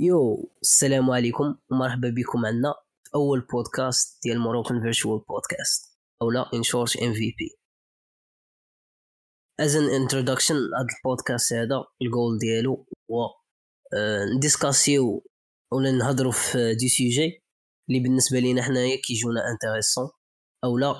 [0.00, 6.50] Yo السلام عليكم ومرحبا بكم عنا في أول بودكاست ديال Moroccan Virtual Podcast أو لا
[6.54, 7.58] in short MVP
[9.60, 13.24] as an introduction هذا البودكاست هذا الجول ديالو هو
[13.94, 15.24] آه، نديسكاسيو
[15.72, 17.42] ولا نهضروا في des sujets
[17.88, 20.08] اللي بالنسبة لينا حنايا كيجونا intéressant
[20.64, 20.94] أو لا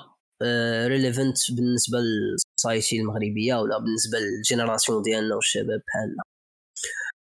[0.87, 6.23] relevant بالنسبة لل society المغربية ولا بالنسبة لل génération ديالنا والشباب بحالنا.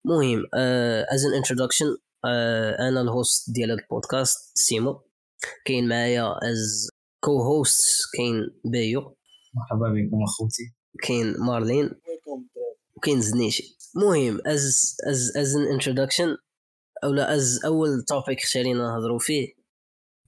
[0.05, 0.45] مهم.
[1.11, 1.87] as an introduction
[2.89, 5.01] أنا ال host ديال هذا البودكاست سيمو.
[5.67, 6.91] كاين معايا as
[7.21, 9.17] co-host كاين بايو
[9.55, 10.75] مرحبا بكم أخوتي.
[11.03, 11.91] كاين مارلين.
[12.97, 13.77] وكاين زنيشي.
[13.97, 16.37] المهم as as as an introduction
[17.05, 19.55] أولا as أول topic خشالينا نهضروا فيه.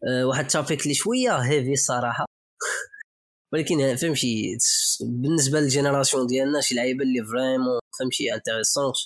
[0.08, 2.24] أه واحد ال topic اللي شوية heavy الصراحه
[3.52, 4.58] ولكن فهمتي
[5.00, 8.96] بالنسبة لل génération ديالنا شي لعيبة اللي vraiment فهمتي intéressante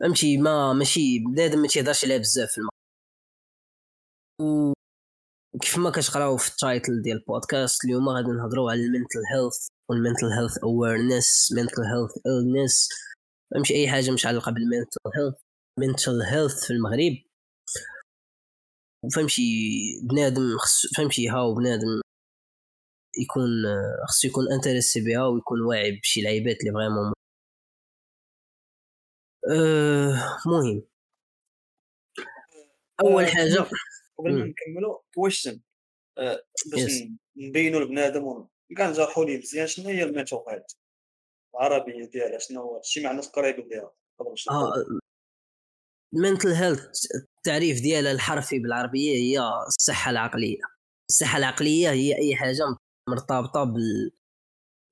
[0.00, 2.76] فهمتي ما ماشي بنادم ما تيهضرش عليها بزاف في المغرب.
[5.54, 9.68] وكيف ما كتقراو في ال title ديال البودكاست اليوم غادي نهضروا على ال mental health
[9.90, 12.88] وال mental health awareness mental health illness
[13.54, 15.34] فهمتي أي حاجة متعلقه بال mental health
[15.80, 17.12] mental health في المغرب.
[19.14, 19.42] فهمتي
[20.10, 20.42] بنادم
[20.96, 22.00] فهمتي هاو بنادم
[23.18, 23.48] يكون
[24.08, 27.12] خصو يكون انتريسي بها ويكون واعي بشي لعيبات اللي فريمون
[29.50, 30.82] أه مهم.
[33.00, 33.66] أول آه، حاجة
[34.18, 34.44] قبل ما.
[34.44, 35.60] نكملوا كويشن
[36.18, 37.02] آه، باش
[37.36, 38.24] نبينوا لبنادم
[38.76, 40.04] كاع نجرحوا ليه مزيان شنو هي
[40.48, 40.72] هيلث
[41.54, 44.72] العربية ديالها شنو هو؟ شي معنى قريب ليها قبل باش آه.
[46.14, 50.58] ال mental health التعريف ديالها الحرفي بالعربية هي الصحة العقلية.
[51.10, 52.62] الصحة العقلية هي أي حاجة
[53.08, 54.10] مرتبطة بال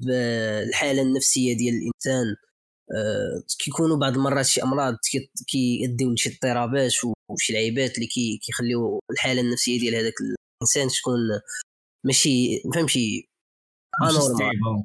[0.00, 2.36] بالحالة النفسية ديال الإنسان.
[3.58, 6.92] كيكونوا بعض المرات شي أمراض كي- كيؤديو لشي اضطرابات
[7.30, 11.18] وشي لعيبات اللي كي- كيخليو الحالة النفسية ديال هذاك الإنسان تكون
[12.06, 13.28] ماشي فهمتي
[14.00, 14.36] ماشي anormal.
[14.36, 14.84] stable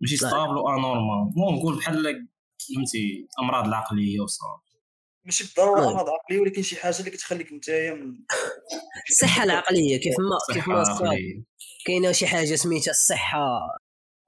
[0.00, 0.16] ماشي.
[0.16, 2.28] ستابل وانورمال المهم نقول بحال
[2.76, 4.62] فهمتي الامراض العقلية وصافي
[5.24, 5.92] ماشي بالضرورة المهم.
[5.92, 8.14] أمراض عقلية ولكن شي حاجة اللي كتخليك نتايا من
[9.10, 10.84] الصحه العقلية كيف ما كيف ما
[11.86, 13.78] كاينة شي حاجة سميتها الصحة.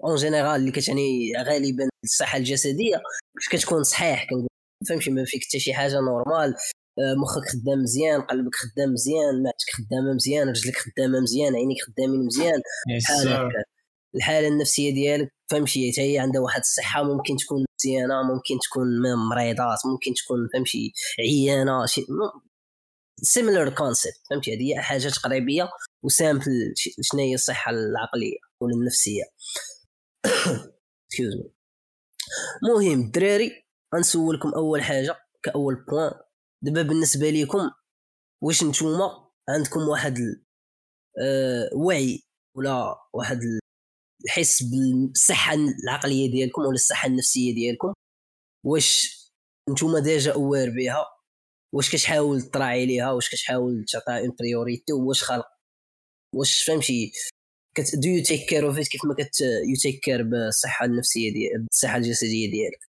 [0.05, 2.97] en général اللي كتعني غالبا الصحة الجسدية
[3.35, 4.49] باش كتكون صحيح كنقول
[4.89, 6.55] فهمتي ما فيك حتى شي حاجة anormale.
[6.99, 12.27] آه، مخك خدام مزيان قلبك خدام مزيان معدتك خدامة مزيان رجلك خدامة مزيان عينيك خدامين
[12.27, 12.61] مزيان.
[13.11, 13.65] هكا
[14.17, 18.87] الحالة النفسية ديالك فهمتي حتى هي عندها واحد الصحة ممكن تكون مزيانة ممكن تكون
[19.31, 22.07] مريضة ممكن تكون فهمتي عيانة شي
[23.23, 25.69] similar concept فهمتي؟ هذه هي حاجات قريبة
[26.03, 29.23] و simple شنو هي الصحة العقلية ولا النفسيه
[31.09, 31.51] Excuse me.
[32.63, 33.65] مهم الدراري
[33.95, 36.13] غنسولكم أول حاجة كأول point
[36.63, 37.71] دابا بالنسبة لكم
[38.43, 40.45] واش نتوما عندكم واحد ال-
[41.23, 41.71] آه،
[42.57, 43.61] ولا واحد ال-
[44.25, 45.55] الحس بالصحة
[45.85, 47.93] العقلية ديالكم ولا الصحة النفسية ديالكم؟
[48.67, 49.17] واش
[49.71, 51.07] نتوما déjà aware بها؟
[51.75, 55.47] واش كتحاول تراعي ليها؟ واش كتحاول تعطيها une priorité واش خلق؟
[56.35, 57.13] واش فهمتي؟
[57.75, 61.63] كت do you take care of كيف ما كت you take care بالصحة النفسية ديال
[61.63, 62.89] بالصحة الجسدية ديالك؟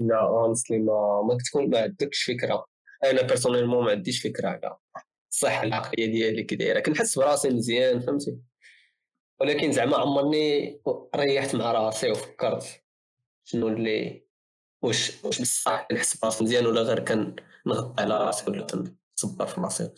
[0.00, 2.66] لا honestly ما ما كتكون ما عندكش فكرة.
[3.04, 4.76] أنا personnellement ما عنديش فكرة على
[5.32, 6.80] الصحة العقلية ديالي كي دايرة.
[6.80, 8.38] كنحس براسي مزيان فهمتي؟
[9.40, 10.80] ولكن زعما عمرني
[11.16, 12.82] ريحت مع راسي وفكرت
[13.44, 14.26] شنو اللي
[14.82, 19.90] واش واش بصح كنحس براسي مزيان ولا غير كنغطي على راسي ولا كنصبر في راسي.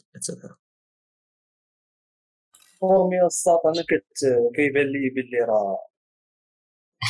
[2.80, 4.18] فهمتي الساط أنا كت
[4.56, 5.86] كيبان لي بلي راه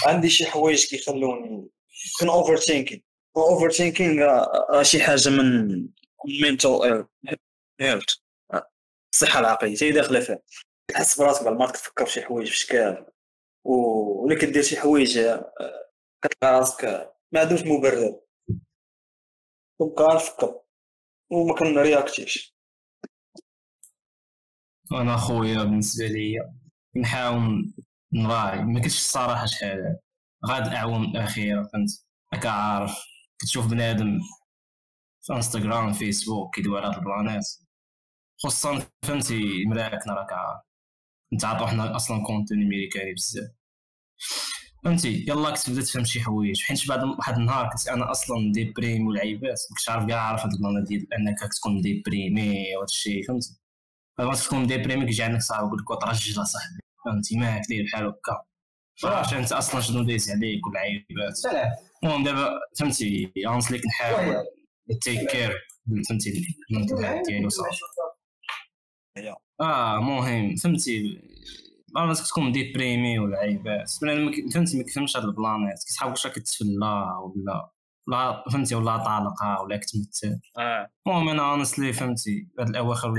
[0.06, 1.68] عندي شي حوايج كيخلوني
[2.20, 3.02] كن overthinking
[3.36, 5.68] overthinking راه شي حاجة من
[6.42, 7.06] mental
[7.80, 8.04] health
[9.14, 10.38] الصحة العقلية هي داخلة فيها.
[10.90, 13.06] تحس براسك بعد ما كتفكر في شي حوايج في شكال
[13.64, 15.52] و- ولا كدير شي حوايج آه،
[16.24, 16.84] كتلقى راسك
[17.32, 18.20] ما عندوش مبرر.
[19.80, 20.60] تبقى نفكر
[21.30, 22.53] وما كن react يش
[25.00, 26.54] أنا خويا بالنسبة ليا
[26.96, 27.74] نحاول
[28.12, 28.62] نراعي.
[28.64, 29.98] ما كنتش الصراحه شحال.
[30.46, 32.98] غاد الاعوام الاخيره فهمت راك عارف.
[33.38, 34.18] كتشوف بنادم
[35.22, 37.46] في إنستغرام فيسبوك كيدوي على هاد البلانات
[38.42, 40.60] خصوصا فهمتي مراكنا راك عارف.
[41.34, 43.50] نتعاطوا حنا أصلا contenu أمريكاني بزاف.
[44.84, 46.62] فهمتي؟ يلا كنت بدات تفهم شي حوايج.
[46.62, 49.58] حيت بعد واحد النهار كنت أنا أصلا déprimé والعيبات.
[49.70, 53.63] مكنتش عارف كاع عارف هاد البلان ديال أنك تكون déprimé وهاد الشيء فهمتي؟
[54.18, 58.44] فما تكون déprimé كيجي عندك صاحبي يقول لك ترجل اصاحبي فهمتي ما دير بحال هكا
[59.04, 61.34] عرفت انت أصلا شنو دايز عليك والعيبات
[62.04, 64.36] المهم دابا فهمتي honestly كنحاول
[65.02, 65.58] take care
[66.08, 66.30] فهمتي
[67.28, 67.78] ديالو صافي
[69.60, 71.20] آه مهم فهمتي
[71.94, 76.26] ما خصك تكون déprimé ولا عيبات بنادم ما- فهمتي ما كيفهمش هاد البلانات كتحاول واش
[76.26, 77.70] راك تفلا ولا
[78.08, 80.90] ولا فهمتي ولا طالقة ولا كتمثل آه.
[81.06, 83.14] المهم أنا honestly فهمتي هاد الأواخر.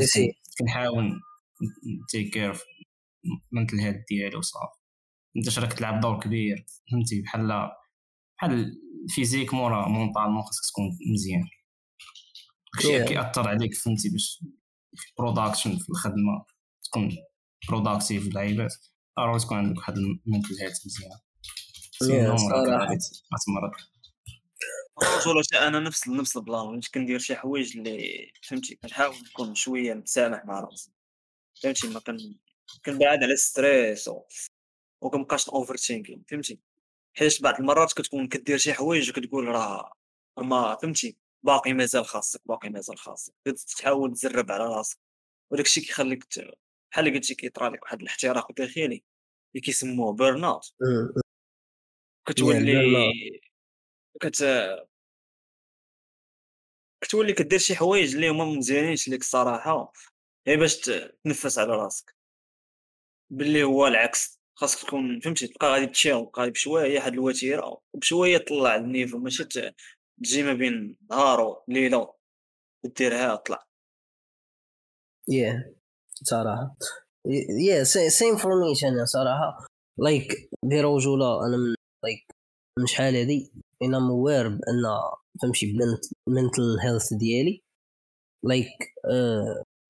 [0.60, 1.20] كنحاول
[2.10, 2.58] take care
[3.52, 4.80] mental health ديالي وصافي.
[5.38, 7.72] انت راك تلعب دور كبير فهمتي بحال
[8.38, 11.48] بحال ال physiquement راه mentalement خاصك تكون مزيان.
[12.74, 13.08] داكشي Yeah.
[13.08, 14.44] كيأثر عليك فهمتي باش
[15.18, 16.46] production في الخدمة
[16.84, 17.18] تكون
[17.70, 18.74] productive اللعيبات
[19.20, 21.12] ضروري تكون عندك واحد ال mental health مزيان.
[21.92, 22.36] sinon
[25.42, 30.46] شي أنا نفس نفس البلان وليت كندير شي حوايج اللي فهمتي كنحاول نكون شوية متسامح
[30.46, 30.92] مع راسي
[31.64, 32.36] فهمتي ما كن
[32.86, 34.22] كنبعد على ال stress و...
[35.02, 36.60] وكنبقاش overthinking فهمتي
[37.18, 39.94] حيت بعض المرات كتكون كدير شي حوايج وكتقول راه
[40.38, 43.34] ما فهمتي باقي مازال خاصك باقي مازال خاصك
[43.78, 45.00] تحاول تزرب على راسك
[45.52, 46.24] وداك الشيء كيخليك.
[46.92, 51.14] بحال اللي قلتي كيطرى لك واحد الاحتراق داخلي اللي كيسموه burnout مم.
[52.26, 53.45] كتولي burnout.
[54.22, 54.46] كت
[57.02, 59.92] كتولي كدير شي حوايج اللي هما مزيانينش ليك الصراحة
[60.48, 60.78] غير باش
[61.24, 62.16] تنفس على راسك.
[63.30, 69.18] باللي هو العكس خاصك تكون فهمتي؟ تبقى غادي غادي بشوية واحد الوتيرة وبشوية تطلع النيفو
[69.18, 69.44] ماشي
[70.24, 72.14] تجي ما بين نهار وليلة
[72.86, 73.68] وديرها طلع.
[75.32, 75.76] Yeah
[76.24, 76.76] صراحة.
[77.28, 79.68] Yeah same for me أنا صراحة.
[79.98, 82.28] لايك برجوله أنا من like
[82.80, 83.52] من شحال هادي.
[83.84, 84.84] أنا aware بأن
[85.42, 85.74] فهمتي
[86.30, 87.62] mental health ديالي.
[88.46, 88.94] like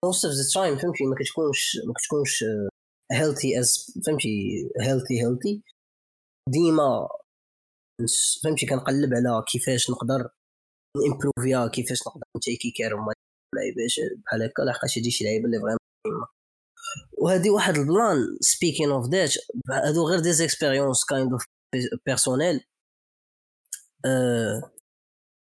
[0.05, 2.69] most of the time فهمتي ما كتكونش ما كتكونش uh,
[3.13, 4.29] healthy as فهمتي
[4.81, 5.61] healthy healthy.
[6.49, 7.07] ديما
[8.43, 10.29] فهمتي كنقلب على كيفاش نقدر
[10.97, 12.89] ن improve يها كيفاش نقدر ن take care
[13.55, 16.27] لعيبات بحال هكا لحقاش هادي شي لعيبة اللي vraiment
[17.17, 19.33] وهذه واحد البلان speaking of that
[19.71, 21.43] هادو غير des expériences kind of
[22.05, 22.63] personnelles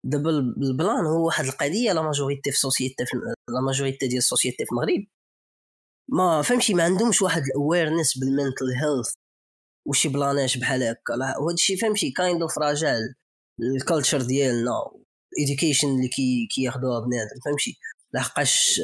[0.04, 3.16] دابا البلان هو واحد القضية la majorité في la société في
[3.48, 5.06] la majorité ديال la société في المغرب.
[6.08, 9.12] ما فهمتي ما عندهمش واحد ال awareness بال mental health
[9.88, 11.14] وشي بلانات بحال هكا.
[11.14, 12.96] وهذا الشيء فهمتي kind of راجع
[13.62, 14.72] ال culture ديالنا
[15.38, 17.78] education اللي كي كياخذوها بنادم فهمتي؟
[18.14, 18.80] لحقاش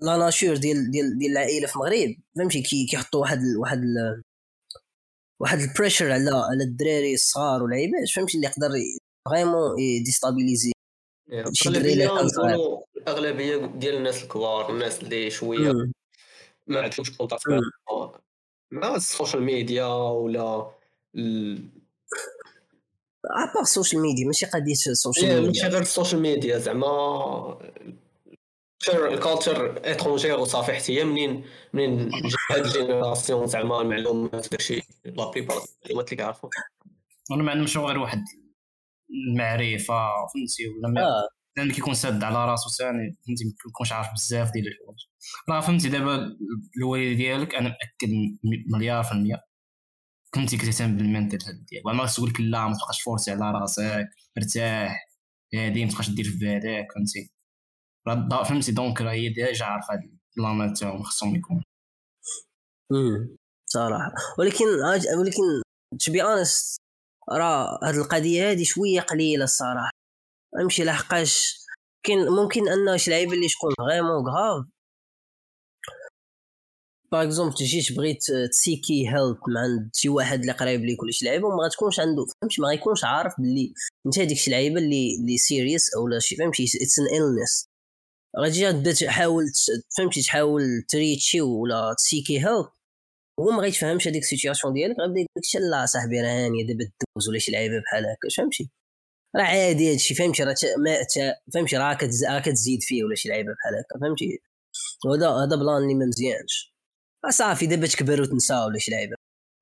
[0.00, 3.78] la nature ديال ديال ديال العائلة في المغرب فهمتي؟ كي كيحطوا واحد واحد
[5.40, 8.68] واحد ال pressure على على الدراري الصغار والعيبات فهمتي اللي يقدر
[9.30, 9.74] vraiment
[10.04, 10.72] déstabiliser
[11.52, 12.04] شي دري اللي
[12.96, 15.72] الأغلبية ديال الناس الكبار الناس اللي شوية.
[16.66, 17.42] ما عندهمش contact.
[18.70, 20.70] مع ال social media ولا
[21.16, 21.68] ال-
[23.24, 26.20] à part ال social media ماشي قضية ال social إيه، ماشي ميديا غير ال social
[26.22, 27.58] media زعما
[28.94, 32.10] ال culture étrangère وصافي حتى هي منين منين
[32.50, 34.82] هاد ال génération زعما المعلومات داكشي.
[35.04, 36.50] la plupart المعلومات اللي كيعرفوا
[37.30, 38.24] وأنا ما عندهمش غير واحد.
[39.30, 39.94] المعرفة
[40.34, 41.28] فهمتي؟ ولا ما آه.
[41.56, 44.98] لأن كيكون ساد على راسو ثاني فهمتي؟ ما كيكونش عارف بزاف ديال الحوايج.
[45.48, 46.36] راه فهمتي دابا
[46.78, 49.42] الوالد ديالك أنا مأكد م- مليار في المية.
[50.34, 51.86] كنتي كتهتم بال mental health ديالك.
[51.86, 54.08] ما تقول لك لا ما تبقاش forcer على راسك
[54.38, 55.08] ارتاح
[55.54, 57.30] هادي ما تبقاش دير في بالك فهمتي؟
[58.48, 60.00] فهمتي؟ donc راه هي déjà عارفة هاد
[60.38, 61.62] البلانات تاعهم خصهم يكون
[62.92, 63.36] امم
[63.74, 64.12] صراحة.
[64.38, 64.64] ولكن
[65.18, 65.42] ولكن
[66.00, 66.76] to be honest
[67.32, 69.90] راه هاد القضية هادي شوية قليلة الصراحة.
[70.60, 71.64] أمشي لحقاش.
[72.06, 74.66] كاين ممكن أن شي لعيبه اللي تكون vraiment grave؟
[77.12, 81.02] par exemple جيت بغيت ت seek ي help من عند شي واحد اللي قريب ليك
[81.02, 82.26] ولا شي لعيبه وما غتكونش عنده.
[82.40, 83.74] فهمتي؟ ما غيكونش عارف باللي
[84.06, 86.36] انت هذيك شي لعيبة اللي اللي serious أو لا شي.
[86.36, 87.66] فهمتي؟ it's an illness.
[88.40, 89.44] غتجي تبدا تحاول
[89.98, 92.66] فهمتي؟ تحاول ت reach ي ولا ت seek ي help
[93.40, 96.90] هو ما غيتفهمش هذيك ال situation ديالك غيبدا يقول لك لا صاحبي راه هانيه دابا
[97.16, 98.70] دوز ولا شي لعيبة بحال هكا فهمتي؟
[99.36, 100.54] راه عادي هادشي فهمتي؟ راه
[101.54, 104.38] فهمتي؟ راه كتز- راه كتزيد فيه ولا شي لعيبة بحال هكا فهمتي؟
[105.06, 106.74] وهذا هذا plan اللي ما مزيانش.
[107.30, 109.16] صافي دابا تكبر وتنسى ولا شي لعيبة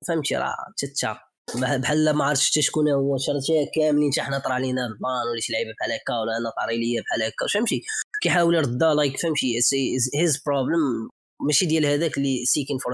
[0.07, 1.17] فهمتي؟ راه تتا
[1.61, 5.27] بح- بحال ما عرفتش حتى شكون هو شرتي كاملين حتى حنا طرا لينا ال plan
[5.31, 7.81] ولا شي لعيبة بحال هكا ولا أنا طاري ليا بحال هكا فهمتي؟
[8.21, 9.55] كيحاول يردها like فهمتي؟
[10.15, 11.09] his problem
[11.41, 12.93] ماشي ديال هذاك اللي seeking for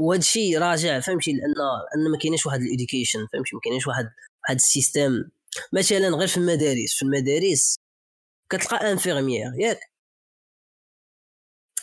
[0.00, 1.54] وهذا الشيء راجع فهمتي؟ لأن
[1.96, 4.04] ان ما كايناش واحد ال education فهمتي؟ ما كايناش واحد
[4.42, 5.12] واحد ال system.
[5.72, 7.76] مثلا غير في المدارس في المدارس
[8.50, 9.80] كتلقى infirmière ياك.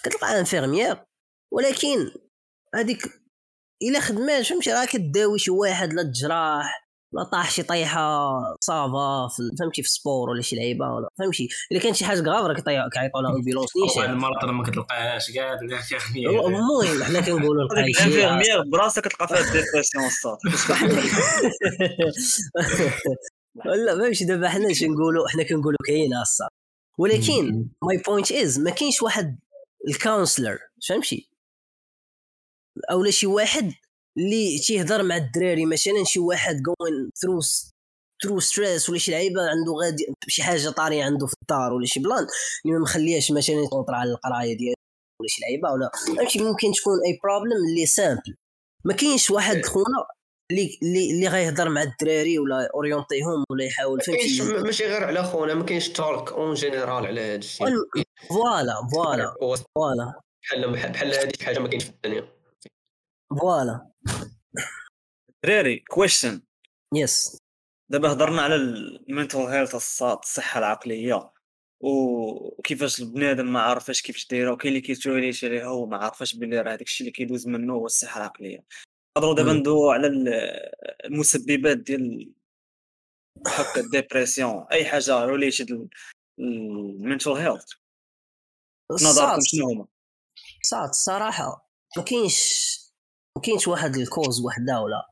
[0.03, 1.05] كتلقى infirmière
[1.51, 2.11] ولكن
[2.75, 2.99] هذيك
[3.81, 6.86] إلا خدمات فهمتي؟ راه كداوي شي واحد لا الجراح لا
[7.31, 8.29] طاح شي طيحه
[8.61, 9.27] ça va
[9.59, 13.21] فهمتي في sport ولا شي لعيبة ولا فهمتي؟ إلا كانت شي حاجة غافرة كيطيح- كيعيطوا
[13.21, 15.53] لها ambulance واحد نيشان المرض ما كتلقاهاش كاع.
[16.47, 20.37] المهم حنا كنقولوا ال infirmière براسها كتلقى فيها dépression الصاط
[23.65, 26.47] لا فهمتي دابا حنا اش نقولوا حنا كنقولوا كاينة الصح
[26.97, 27.67] ولكن.
[27.83, 29.39] my point is ما كاينش واحد
[29.87, 31.29] ال counselor فهمتي؟
[32.91, 33.73] اولا شي واحد
[34.17, 37.39] اللي تيهضر مع الدراري مثلا شي واحد going through
[38.23, 41.99] through stress ولا شي لعيبة عنده غادي شي حاجة طارية عنده في الدار ولا شي
[41.99, 42.27] plan.
[42.65, 44.75] اللي ما مخليهش مثلا ي concentrer على القراية ديالو
[45.21, 45.91] ولا شي لعيبة ولا.
[46.07, 48.35] فهمتي ممكن تكون اي problème اللي simple
[48.85, 50.05] ما كاينش واحد خونا
[50.51, 55.23] اللي اللي اللي غيهضر مع الدراري ولا orienter هم ولا يحاول فهمتي؟ ماشي غير على
[55.23, 57.67] خونا ما كاينش تولك en général على هذا الشيء
[58.29, 59.35] voilà voilà
[59.75, 62.36] voilà بحال بحال هذه حاجة ما كاينش في الدنيا.
[63.29, 63.91] voilà.
[65.43, 66.41] دراري question
[66.95, 67.37] yes
[67.91, 71.31] دابا هضرنا على ال mental health الصاط الصحة العقلية.
[71.83, 77.07] وكيفاش البنادم ما عارفاش كيفاش دايرة وكاين اللي كيتوليش عليها وما عارفاش بلي راه الشيء
[77.07, 78.65] اللي كيدوز منه هو الصحة العقلية.
[79.17, 79.53] نهضروا دابا.
[79.53, 80.29] ندويو على ال-
[81.05, 82.33] المسببات ديال
[83.47, 84.65] هكا ال dépression.
[84.71, 85.89] أي حاجة related
[86.39, 87.65] ال mental health
[88.91, 89.87] نظركم شنو هما؟
[90.63, 91.69] صاط الصراحة.
[91.97, 92.77] ما كاينش
[93.37, 95.07] ما كاينش واحد ال cause وحدة ولا.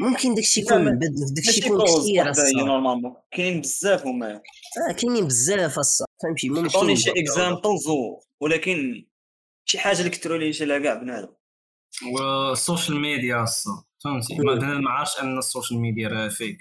[0.00, 2.32] ممكن داكشي يكون لا، من بعد داكشي يكون كثير
[2.64, 3.14] normalement.
[3.30, 4.34] كاينين بزاف هما.
[4.34, 7.88] آه كاينين بزاف الصح فهمتي؟ عطوني ممكن شي examples
[8.40, 9.06] ولكن
[9.64, 11.28] شي حاجة اللي كتروليش لها كاع بنادم.
[12.12, 13.82] والسوشيال ميديا أصلا.
[14.04, 14.36] فهمتي.
[14.38, 16.58] ما عارفش أن السوشيال ميديا راه فيك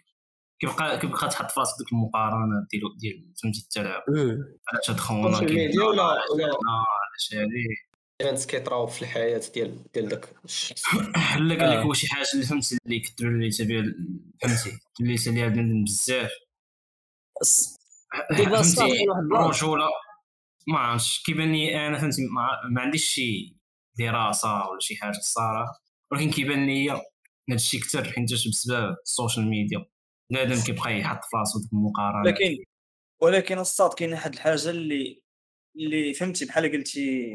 [0.60, 4.04] كيبقى كيبقى تحط في راسك ديك المقارنات ديال ديال فهمتي التلاعب.
[4.74, 7.68] علاش هاد خونا السوشيال ميديا ولا ولا علاش هادي
[8.22, 10.94] ايفنتس كيطراو في الحياة ديال ديال داك الشخص.
[10.96, 11.62] لا قال لك.
[11.62, 13.84] هو شي حاجة اللي فهمتي اللي كتروليت بها
[14.42, 14.80] فهمتي.
[14.98, 16.32] توليت عليها بنادم بزاف.
[17.44, 17.78] الص-
[18.38, 19.44] دابا الصح فهمتي كاين واحد ال plan.
[19.44, 19.86] رجولة.
[20.68, 21.24] ما عرفتش.
[21.26, 23.58] كيبان لي أنا فهمتي ما, ما عنديش شي
[24.00, 25.82] دراسة ولا شي حاجة الصراحه
[26.12, 27.02] ولكن كيبان لي هذا
[27.52, 29.86] الشيء كثر حيت بسبب ال social media.
[30.32, 32.22] بنادم كيبقى يحط في راسو ديك المقارنة.
[32.26, 32.64] ولكن
[33.22, 35.24] ولكن الصاط كاين واحد الحاجة اللي
[35.76, 37.32] اللي فهمتي بحال قلتي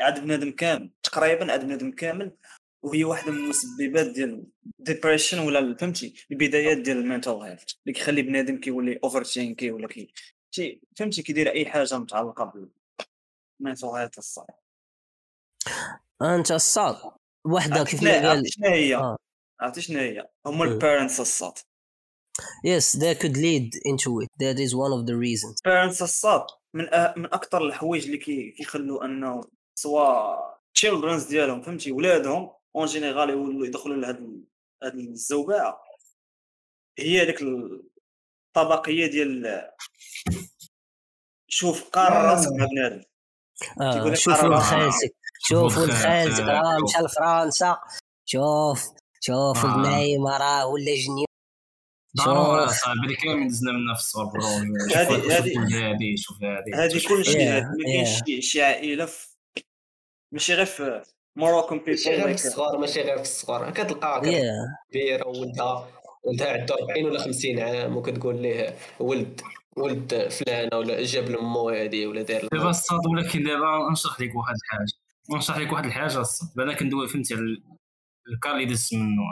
[0.00, 2.36] عاد بنادم كامل تقريبا عاد بنادم كامل
[2.82, 4.46] وهي واحدة من المسببات ديال
[4.78, 9.88] depression ولا فهمتي؟ البدايات ديال ال mental health اللي كيخلي بنادم كيولي overthink ي ولا
[9.88, 10.12] كي
[10.96, 12.68] فهمتي؟ كيدير أي حاجة متعلقة
[13.60, 14.46] بال mental health الصاط
[16.22, 16.96] أنت الصاد
[17.44, 19.16] وحده كيف ما قال شنو هي آه.
[19.60, 20.72] عرفتي شنو هي هما مم.
[20.72, 21.52] ال parents الصاط.
[22.66, 24.28] Yes that could lead into it.
[24.38, 25.56] That is one of the reasons.
[25.64, 29.44] parents الصاط من أه من أكثر الحوايج اللي كي كيخلوا أنه
[29.84, 34.44] سواء childrens ديالهم فهمتي ولادهم en général يولوا يدخلوا لهاد
[34.82, 35.80] هاد الزوبعه
[36.98, 39.70] هي ديك الطبقية ديال
[41.48, 43.02] شوف قارن راسك مع بنادم
[43.80, 44.60] آه شوف قرر ولد.
[44.60, 45.14] خالتك
[45.48, 46.40] شوف ولد خالتك.
[46.40, 47.78] راه مشى لفرنسا
[48.24, 48.86] شوف
[49.20, 50.38] شوف ولد آه.
[50.40, 51.26] راه ولا جنيو
[52.16, 52.76] ضروري شوف.
[52.76, 57.08] صاحبي اللي كامل دزنا من نفس الصور بالروج هادي- شوف هادي- هادي شوف هادي هذه
[57.08, 58.24] كل شيء Yeah, هادي ما كاينش yeah.
[58.26, 59.26] شي- شي عائلة في
[60.32, 61.02] ماشي غير في
[61.36, 63.70] موروكان ماشي غير في بيبل الصغار ماشي غير في الصغار.
[63.70, 64.90] كتلقى yeah.
[64.90, 65.88] كبيرة ولدها.
[66.24, 69.40] ولدها عنده 40 ولا 50 عام وكتقول ليه ولد
[69.76, 72.70] ولد فلانة ولا جاب لمو هادي ولا دار دابا.
[72.70, 75.38] الصاد ولكن دابا نشرح لك واحد الحاجة.
[75.38, 76.48] نشرح لك واحد الحاجة الصاد.
[76.56, 77.62] بعدا كندوي فهمتي على
[78.32, 79.22] الكار اللي دزت منه.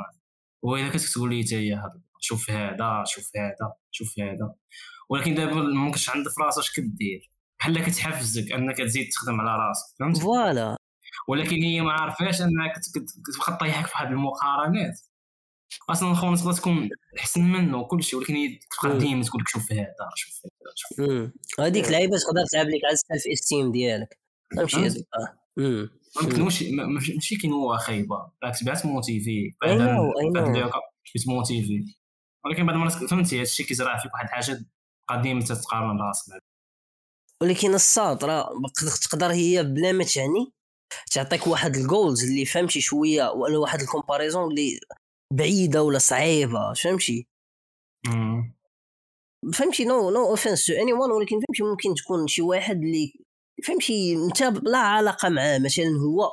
[0.63, 4.55] وإلا كنت تقول لي حتى هي هذا شوف هذا شوف هذا شوف هذا.
[5.11, 9.69] ولكن دابا ما كنتش عندك في راسك اش كدير؟ بحال كتحفزك انك تزيد تخدم على
[9.69, 10.78] راسك فهمت voilà.
[11.29, 15.01] ولكن هي ما عارفاش كت- كتبقى طيحك في واحد المقارنات
[15.91, 18.99] أصلا خونا تقدر تكون أحسن منه وكل شيء ولكن هي تبقى.
[18.99, 21.01] ديما تقول لك شوف هذا شوف هذا شوف.
[21.61, 24.19] هذيك اللعيبه تقدر تلعب لك على ال self-esteem ديالك
[24.57, 25.07] فهمتي فهمتي؟
[25.59, 25.89] آه.
[26.45, 27.01] ماشي ما-
[27.41, 30.53] كي هو خايبه بالعكس بعت motiver know, I know.
[31.29, 31.85] motiver
[32.45, 34.65] ولكن بعد ما فهمتي هادشي كيزرع فيك واحد الحاجة
[35.09, 36.43] قديمة تتقارن راسك.
[37.43, 38.51] ولكن الصاد راه
[39.11, 40.53] تقدر هي بلا ما تعني
[41.13, 44.81] تعطيك واحد ال goals اللي فهمتي شوية ولا واحد ال comparison اللي
[45.33, 47.27] بعيدة ولا صعيبة فهمتي.
[49.55, 53.13] فهمتي no no offense to anyone ولكن فهمتي ممكن تكون شي واحد اللي
[53.67, 56.31] فهمتي انت لا علاقة معاه مثلا هو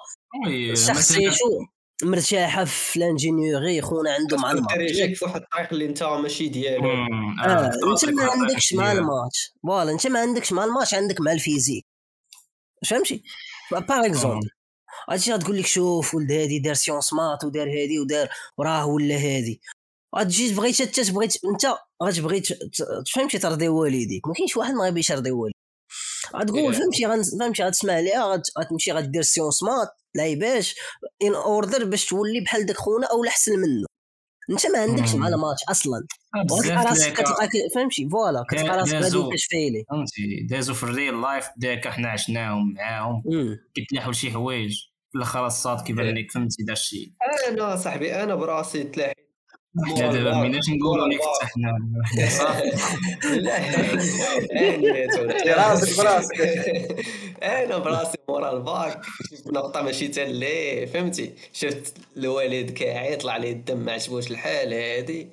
[0.73, 1.67] شخصيته
[2.03, 4.75] مرتاحة في ال ingénierie خونا عنده معلومات.
[4.75, 6.85] تريجيك في واحد الطريق اللي انت ماشي ديالو.
[6.85, 7.07] آه
[7.45, 11.21] آه، انت ما عندكش مع ال maths voilà انت ما عندكش مع ال maths عندك
[11.21, 11.85] مع ال physique
[12.87, 13.23] فهمتي؟
[13.71, 14.49] par exemple
[15.11, 19.61] غادي تقول لك شوف ولد هادي دار sciences maths ودار هادي ودار وراه ولا هادي.
[20.17, 21.65] غتجي تبغي حتى تبغي انت
[22.03, 22.57] غتبغي ت-
[23.15, 24.27] فهمتي ترضي والديك.
[24.27, 25.55] ما كاينش واحد ما غيبغيش يرضي والديه
[26.35, 26.77] غتقول Yeah.
[26.79, 27.05] فهمتي
[27.39, 30.75] فهمتي غتسمع عليها غت- غتمشي غدير sciences maths لعيبات
[31.23, 33.85] in order باش تولي بحال داك خونا اولا احسن منه.
[34.49, 35.15] انت ما عندكش.
[35.15, 36.07] مع ال maths أصلا.
[36.45, 37.23] بزاف راسك
[37.75, 38.93] فهمتي؟ voilà كتلقى راسك.
[38.93, 43.23] غادي كتفيلي فهمتي؟ دازو في الريل لايف داك حنا عشناهم معاهم.
[43.75, 44.77] كيتلاحوا لشي حوايج.
[45.11, 47.13] في الآخر الصاد كيبان لك فهمتي؟ دار شي
[47.49, 49.24] أنا صاحبي أنا براسي تلاحي
[49.83, 51.77] حنا دابا ميناش نقولوا لك حتى حنا
[52.29, 52.71] صافي
[53.39, 53.57] لا
[55.71, 56.41] راسك براسك.
[57.43, 59.01] أنا براسي مورا الباك
[59.31, 64.73] شفت نقطه ماشي تا اللي فهمتي؟ شفت الوالد كاعي طلع ليه الدم ما عجبوش الحال
[64.73, 65.27] هادي.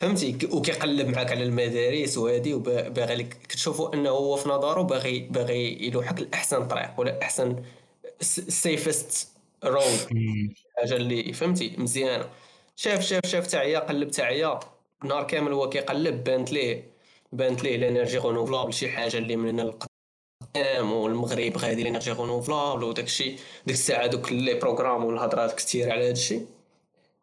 [0.00, 5.86] فهمتي؟ وكيقلب معاك على المدارس وهادي وباغي لك كتشوفوا أنه هو في نظره باغي باغي
[5.86, 7.56] يلوحك لأحسن طريق ولا أحسن
[8.48, 9.28] safest
[9.64, 9.98] road.
[10.78, 12.26] حاجة اللي فهمتي؟ مزيانة.
[12.78, 14.60] شاف شاف شاف تعيا قلب تعيا.
[15.04, 16.90] نهار كامل هو كيقلب بانت ليه
[17.32, 23.04] بانت ليه l'énergie renouvelable شي حاجة اللي من هنا للقدام والمغرب غادي l'énergie renouvelable وداك
[23.04, 26.46] الشيء ديك الساعة دوك les programmes والهضرات كثير على هذا الشيء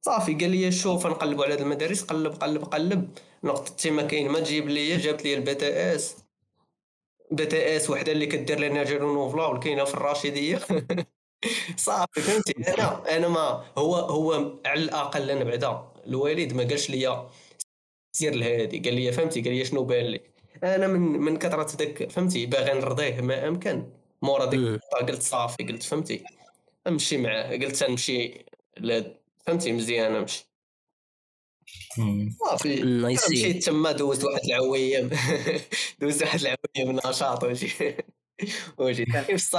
[0.01, 2.03] صافي قال لي شوف نقلبوا على هاد المدارس.
[2.03, 3.09] قلب قلب قلب.
[3.43, 6.17] نقطتي ما كاين ما تجيب لي جابت لي ال BTS.
[7.31, 10.59] BTS وحدة اللي كدير l'énergie renouvelable كاينة في الراشديه
[11.77, 17.27] صافي فهمتي؟ أنا أنا ما هو هو على الأقل أنا بعدا الوالد ما قالش لي
[18.11, 22.11] سير لهادي قال لي فهمتي؟ قال لي شنو بان لك أنا من من كثرة داك
[22.11, 23.91] فهمتي؟ باغي نرضيه ما أمكن.
[24.21, 24.59] مورا ديك.
[24.59, 26.23] النقطة قلت صافي قلت فهمتي؟
[26.87, 28.45] نمشي معاه قلت نمشي
[29.45, 30.45] فهمتي؟ مزيان نمشي.
[32.39, 32.83] صافي.
[33.31, 35.09] مشيت تما دوزت واحد العويم.
[35.99, 37.95] دوزت واحد العويم نشاط وجي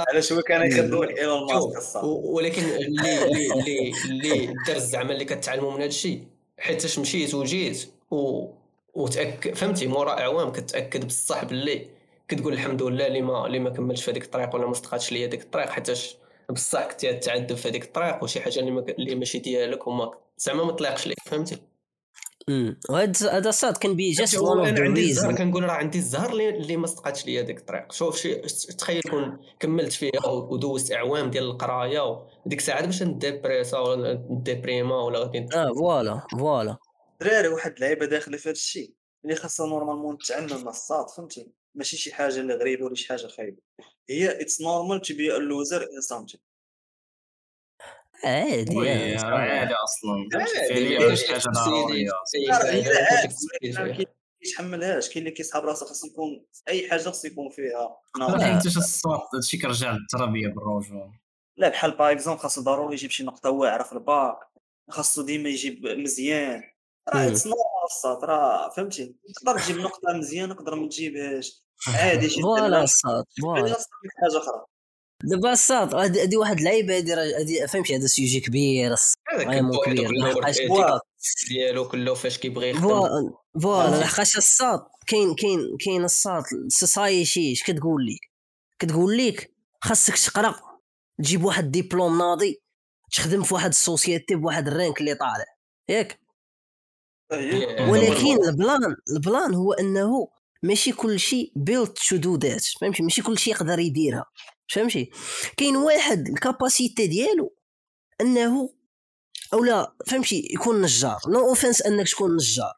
[0.09, 5.71] علاش هو كان لك إيلون ماسك ولكن اللي اللي اللي اللي الدرس زعما اللي كتعلموا
[5.71, 6.23] من هذا الشيء؟
[6.59, 8.47] حيتاش مشيت وجيت و
[8.93, 11.87] وتأكد فهمتي؟ مورا اعوام كتأكد بصح باللي
[12.27, 15.27] كتقول الحمد لله اللي ما اللي ما كملش في هذيك الطريق ولا ما استقاتش ليا
[15.27, 16.17] ديك الطريق حيتاش
[16.49, 20.11] بصح كنت تعذب في هذيك الطريق وشي حاجة اللي, ما ك- اللي ماشي ديالك وما
[20.37, 21.57] زعما ما طلقش ليك فهمتي؟
[22.49, 22.79] مم.
[22.89, 26.77] وهذا هذا الصاد كان بي just أنا عندي الزهر كنقول راه عندي الزهر اللي, اللي
[26.77, 28.35] ما استقاتش ليا ديك الطريق شوف شي
[28.77, 32.01] تخيل كون كملت فيها ودوزت أعوام ديال القراية
[32.45, 36.77] وديك الساعة باش ن dépressa ولا ن déprima ولا غادي آه voilà voilà.
[37.21, 38.93] دراري واحد اللعيبة داخله في هذا الشيء.
[39.23, 43.27] اللي خاصها normalement تتعلم من الصاد فهمتي؟ ماشي شي حاجة اللي غريبة ولا شي حاجة
[43.27, 43.57] خايبة.
[44.09, 46.41] هي it's normal to be loser in something
[48.23, 49.35] عادي يعني صراحة.
[49.37, 50.29] عادي أصلا.
[52.31, 53.87] فيها.
[53.87, 54.05] كي-
[54.43, 57.97] كيتحملهاش كاين اللي كيسحب راسه خاص يكون أي حاجة خاص يكون فيها.
[58.19, 58.39] ما نار.
[58.39, 61.11] فهمتش الصوت؟ هادشي كيرجع للتربيه بالرجوع
[61.57, 64.37] لا بحال par exemple خاصو ضروري يجيب شي نقطة واعرة في الباك.
[64.89, 66.63] خاصو ديما يجيب مزيان.
[67.13, 67.27] راه.
[67.27, 67.47] it's
[67.85, 71.63] الصاد راه فهمتي؟ تقدر تجيب نقطة مزيانة تقدر ما تجيبهاش.
[71.87, 73.75] عادي شي voilà الصاد voilà.
[74.21, 74.65] حاجة أخرى.
[75.23, 78.95] دابا الصاد هادي هادي واحد اللعيبة هادي راه- هادي فهمتي هذا sujet كبير
[79.31, 80.09] vraiment كبير.
[81.49, 82.87] ديالو كله فاش كيبغي يخدم.
[83.61, 83.99] voilà.
[84.01, 88.19] لحقاش الصاد كاين كاين كاين الصاد ال society اش كتقول لك
[88.79, 89.51] كتقول لك
[89.81, 90.55] خاصك تقرا
[91.23, 92.61] تجيب واحد ديبلوم ناضي
[93.11, 95.45] تخدم في واحد ال société بواحد ال rank اللي طالع.
[95.89, 96.19] ياك؟
[97.31, 100.27] هي- ولكن ال plan ال plan هو أنه
[100.63, 104.25] ماشي كل شيء built to do that فهمتي؟ ماشي كل شيء يقدر يديرها.
[104.71, 105.11] فهمتي؟
[105.57, 107.55] كاين واحد ال capacité ديالو
[108.21, 108.73] أنه
[109.53, 111.19] أو لا فهمتي يكون نجار.
[111.27, 112.73] no offense أنك تكون نجار.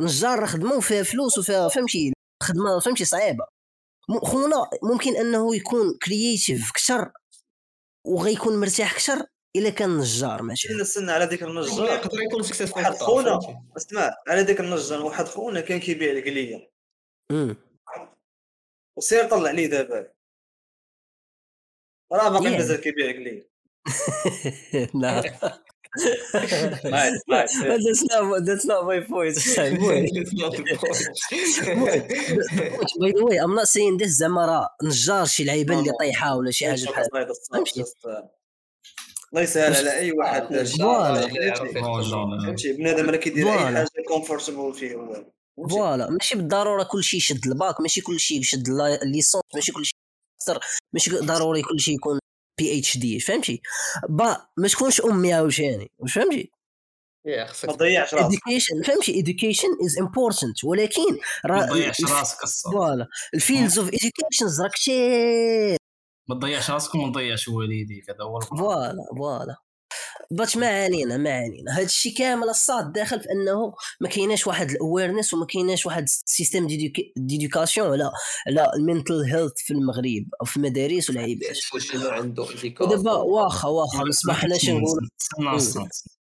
[0.00, 3.46] نجار راه خدمه وفيها فلوس وفيها فهمتي خدمة فهمتي صعيبة.
[4.22, 7.12] خونا ممكن أنه يكون creative كثر
[8.06, 10.82] وغيكون مرتاح كثر إلا كان نجار مثلا.
[10.82, 11.86] استنى على ذيك النجار.
[11.86, 13.38] يقدر يكون successful واحد خونا
[13.76, 16.70] اسمع على ذاك النجار واحد خونا كان كيبيع القلية.
[18.98, 20.13] وسير طلع لي دابا.
[22.12, 22.56] راه باقي يعني.
[22.56, 23.54] مازال كيبيع قليه
[25.02, 25.22] لا.
[25.94, 29.34] that's not that's not my point.
[33.00, 36.50] by the way I'm not saying this زعما راه نجار شي لعيبة اللي طايحة ولا
[36.50, 37.08] شي حاجة بحال؟
[39.32, 40.42] الله يسهل على أي واحد.
[42.44, 43.58] فهمتي؟ بنادم راه كيدير أي.
[43.58, 45.24] حاجة comfortable فيه هو؟
[45.70, 48.68] voilà ماشي بالضرورة كل شيء يشد الباك ماشي كل شيء يشد
[49.02, 49.94] ال licence ماشي كل شيء
[50.48, 52.18] ماستر ماشي ضروري كل شيء يكون
[52.60, 53.62] PhD فهمتي؟
[54.08, 56.50] با ما تكونش امي عاوتاني واش فهمتي؟
[57.26, 58.36] يا ما تضيعش راسك.
[58.36, 62.38] Education فهمتي؟ Education is important ولكن ما تضيعش راسك
[62.72, 63.06] voilà.
[63.34, 65.76] ال fields of education راه كثير
[66.28, 68.40] ما تضيعش راسك وما تضيعش والديك هذا هو.
[68.40, 69.56] voilà voilà.
[70.30, 74.70] باش ما علينا ما علينا هذا الشيء كامل الصاط داخل في أنه ما كايناش واحد
[74.70, 76.66] ال awareness وما كايناش واحد système
[77.16, 78.10] d'éducation على
[78.46, 81.58] على ال mental health في المغرب أو في المدارس والعيبات.
[81.74, 82.42] واش ما عنده
[82.80, 85.08] ودابا واخا واخا مصباح حنا شي نقول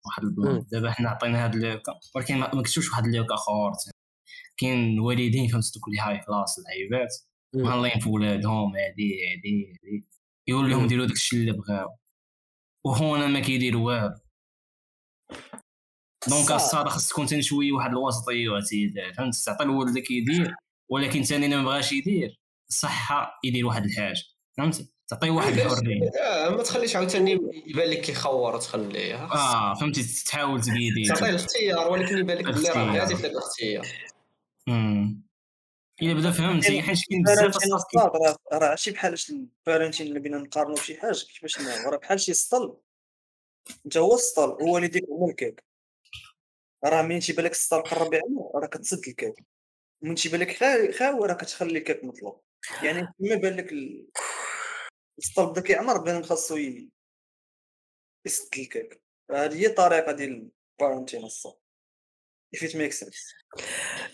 [0.06, 3.92] واحد ال plan دابا حنا عطينا هاد اللوكا ولكن ما ما كتبتوش واحد اللوكا آخر.
[4.56, 7.14] كاين والدين فهمت دوك اللي high class العيبات.
[7.54, 7.62] مم.
[7.62, 10.06] مهلين في ولادهم هادي هادي هادي.
[10.48, 10.86] يقول لهم.
[10.86, 11.88] ديروا داكشي اللي بغاو.
[12.84, 14.14] وهنا ما كيدير والو.
[16.28, 16.52] دونك.
[16.52, 20.54] الصاد خاص تكون تاني شوية واحد الوسطيه واعتدال فهمت؟ تعطي الولد كيدير
[20.88, 24.22] ولكن ثاني ما بغاش يدير صحة يدير واحد الحاجة
[24.58, 26.10] فهمت؟ تعطيه واحد الحرية.
[26.22, 31.04] آه ما تخليش عاوتاني يبان لك كيخور وتخليه آه فهمتي تحاول تقيدي.
[31.08, 32.98] تعطيه الاختيار ولكن يبان لك بلي راه.
[32.98, 33.86] غادي في الاختيار.
[34.68, 35.21] امم
[36.02, 37.56] إلا بدأ فهمتي حيت كاين بزاف
[38.52, 42.34] راه ماشي بحال ال parenting اللي بينا نقارنوا بشي حاجة كيفاش نعرف راه بحال شي
[42.34, 42.76] سطل
[43.86, 45.64] انت هو السطل هو اللي يديك هو الكيك
[46.84, 49.34] راه مين تيبان لك السطل قرب يعمر راه كتسد الكيك.
[50.02, 52.42] ومن تيبان لك خا- خاوي راه كتخلي الكيك مطلوب.
[52.82, 54.08] يعني ما بان لك ال-
[55.18, 56.56] السطل بدا كيعمر بان خاصو
[58.26, 59.02] يسد الكيك.
[59.30, 60.50] هذه هي الطريقة ديال
[60.80, 61.54] ال parenting الصاط
[62.56, 63.18] if it makes sense.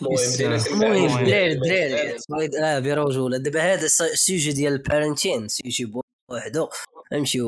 [0.03, 0.68] المهم بدينا بزاف.
[0.68, 1.24] كنبعدوا المهم المهم.
[1.27, 1.88] دراري شوية.
[1.88, 5.93] دراري بغيت- آه برجولة دابا هذا الس- ال sujet ديال ال parenting sujet
[6.31, 6.68] بوحدو
[7.12, 7.38] امشي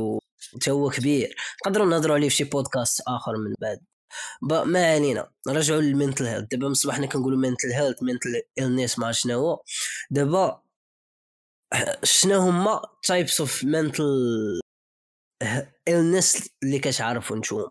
[0.55, 1.37] حتى هو كبير.
[1.66, 3.81] نقدروا نهضروا عليه في شي بودكاست آخر من بعد.
[4.42, 5.31] ب- ما علينا.
[5.48, 9.38] نرجعوا لل mental health دابا من الصباح حنا كنقولوا mental health mental illness ما شنو
[9.38, 9.62] هو.
[10.11, 10.62] دابا
[12.03, 14.61] شنو هما types of mental
[15.88, 17.68] illness اللي كتعرفوا نتوما؟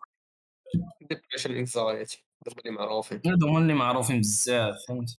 [1.09, 3.21] depression anxiety هذوما اللي معروفين.
[3.27, 5.09] هادو هما اللي معروفين بزاف فهمت؟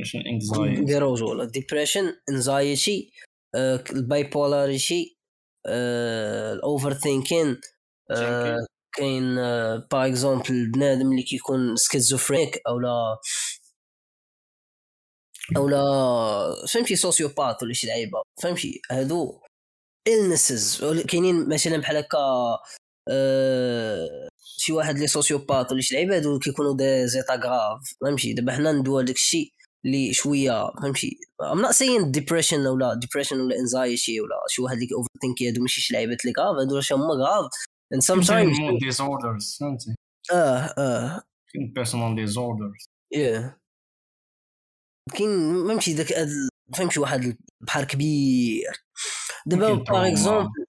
[0.00, 3.12] عشان anxiety برجولة depression anxiety
[3.90, 5.18] ال bipolarity
[5.66, 7.60] ال overthinking.
[8.96, 9.34] كاين
[9.92, 13.16] par exemple البنادم اللي كيكون schizophrenic أو لا
[15.56, 15.82] أو لا
[16.72, 18.22] فهمتي sociopath ولا شي لعيبة.
[18.42, 19.40] فهمتي؟ هادو
[20.08, 20.84] illnesses.
[21.06, 22.18] كاينين مثلا بحال هكا
[23.10, 28.52] آه، شي واحد لي sociopath ولا شي لعيبة هادو كيكونوا des états graves فهمتي؟ دابا
[28.52, 29.52] حنا ندوى داك الشيء
[29.84, 31.18] اللي شوية فهمتي؟
[31.52, 35.80] I'm not saying depression ولا depression ولا anxiety ولا شي واحد اللي overthinking هادو ماشي
[35.80, 37.50] شي لعيبات اللي غراف هادو راه هما graves.
[37.94, 39.94] And sometimes mood disorders فهمتي؟
[40.32, 41.22] آه آه.
[41.74, 42.84] personal disorders
[43.16, 43.42] yeah.
[45.18, 48.84] كاين فهمتي؟ داك هاد- فهمتي؟ واحد البحر كبير.
[49.46, 50.08] دابا par.
[50.08, 50.63] exemple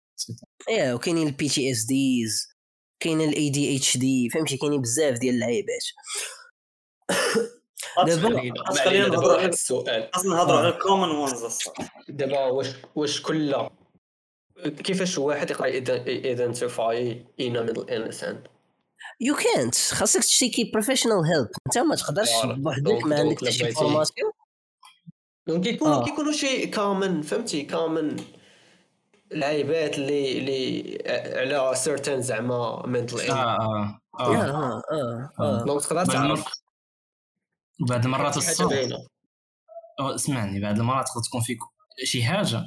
[0.69, 2.47] يا وكاينين ال PTSD
[2.99, 5.83] كاين ال ADHD فهمتي؟ كاينين بزاف ديال اللعيبات.
[8.07, 10.09] دابا- خلينا نهضروا واحد على- السؤال.
[10.13, 11.75] خاص نهضروا على ال common ones الصاط
[12.09, 13.55] دابا واش واش كل
[14.83, 18.43] كيفاش واحد يقدر identify a mental illness
[19.21, 22.29] يو كانت خاصك ت seek ي professional help أنت ما تقدرش.
[22.45, 24.31] بوحدك ما عندك حتى شي لما يجي- formation
[25.47, 26.05] donc كيكونوا آه.
[26.05, 28.15] كيكونوا شي common فهمتي؟ common
[29.35, 30.39] لعيبات اللي
[31.43, 34.19] اللي على certain زعما mental آه آه آه.
[34.19, 35.65] آه آه آه.
[35.65, 36.45] donc تقدر بعد تعرف.
[37.89, 38.73] بعد المرات الصاط
[39.99, 41.59] اسمعني بعد المرات تقدر تكون فيك
[42.03, 42.63] شي حاجة.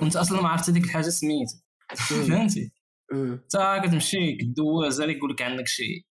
[0.00, 1.62] وانت أصلا ما عرفت هذيك الحاجة سميتها.
[1.96, 2.72] فهمتي.
[3.12, 6.06] انت كتمشي كدوز عليك يقول لك عندك شي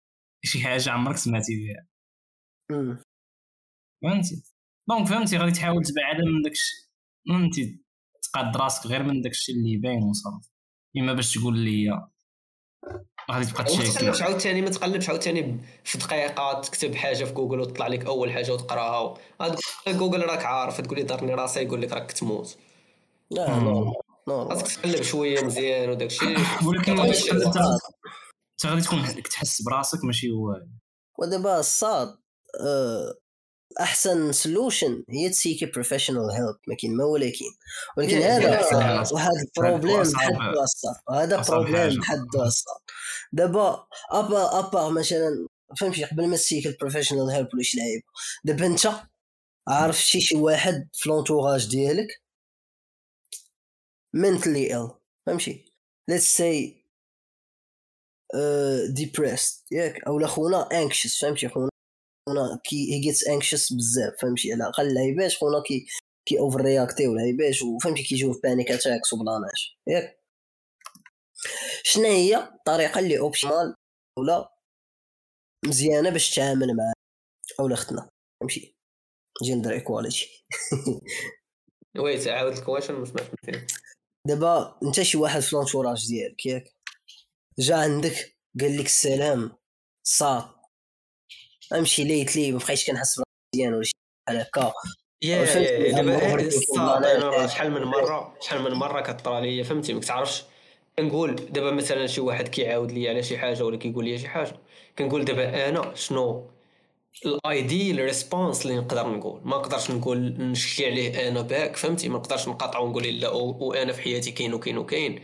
[0.44, 1.86] شي حاجة عمرك سمعتي بها.
[4.02, 4.42] فهمتي؟
[4.88, 6.90] donc فهمتي غادي تحاول تبعد من داكشي.
[7.28, 7.82] فهمتي؟
[8.32, 10.48] تقاد راسك غير من داكشي اللي باين وصافي.
[10.96, 12.06] إما باش تقول لي
[13.30, 13.94] غادي تبقى ت check.
[13.94, 18.52] تقلبش عاوتاني ما تقلبش عاوتاني في دقيقة تكتب حاجة في جوجل وتطلع لك أول حاجة
[18.52, 19.14] وتقراها
[19.88, 22.56] جوجل راك عارف تقول لي ضرني راسي يقول لك راك تموت.
[23.30, 23.58] لا
[24.28, 30.60] normal خاصك تقلب شوية مزيان وداك الشيء ولكن انت غادي تكون تحس براسك ماشي هو.
[31.18, 32.08] ودابا الصاط
[32.60, 33.14] آه،
[33.80, 37.44] أحسن solution هي ت seek ي professional help ما كاين ما ولكن.
[37.96, 38.60] ولكن هذا.
[39.12, 39.30] واحد
[40.04, 42.00] أصعب- بحد الصاط هذا problem.
[42.00, 42.80] بحد الصاط
[43.32, 45.48] دابا ابا أبا مثلا
[45.80, 48.02] فهمتي قبل ما ت seek ال professional help ولا شي لعيب
[48.44, 48.88] دابا أنت
[49.68, 52.22] عارف شي شي واحد في l'entourage ديالك
[54.16, 54.90] mentally ill
[55.26, 55.64] فهمتي؟
[56.10, 56.82] Let's say
[58.94, 61.71] depressed ياك؟ أو خونا anxious فهمتي خونا؟
[62.28, 65.86] خونا كي he gets anxious بزاف فهمتي؟ على الأقل العيبات خونا كي
[66.28, 70.18] كي over react يو العيبات وفهمتي؟ كيجيو في panic attacks وبلاناش ياك.
[71.84, 73.74] شنو هي الطريقة اللي optimal
[74.18, 74.48] ولا
[75.66, 76.92] مزيانة باش تتعامل مع
[77.60, 78.08] اولا اختنا؟
[78.40, 78.76] فهمتي؟
[79.42, 80.44] gender equality
[81.98, 83.74] wait عاود ال question ما سمعتش
[84.28, 86.64] دابا انت شي واحد في l'entourage ديالك ياك.
[87.58, 89.56] جا عندك قال لك السلام
[90.06, 90.61] صاط
[91.78, 93.22] امشي ليت لي ما بقيتش كنحس
[93.54, 93.92] مزيان ولا شي
[94.26, 94.72] بحال هكا.
[95.22, 95.44] يا
[95.92, 96.48] دابا حاجة.
[97.46, 100.44] شحال من مرة شحال من مرة كطرا ليا فهمتي؟ ما كتعرفش.
[100.98, 104.52] كنقول دابا مثلا شي واحد كيعاود لي على شي حاجة ولا كيقول لي شي حاجة.
[104.98, 106.50] كنقول دابا أنا شنو
[107.26, 109.40] ال ideal response اللي نقدر نقول.
[109.44, 114.02] ما نقدرش نقول نشكي عليه أنا باك فهمتي؟ ما نقدرش نقاطع ونقول لا وأنا في
[114.02, 115.22] حياتي كاين وكاين وكاين.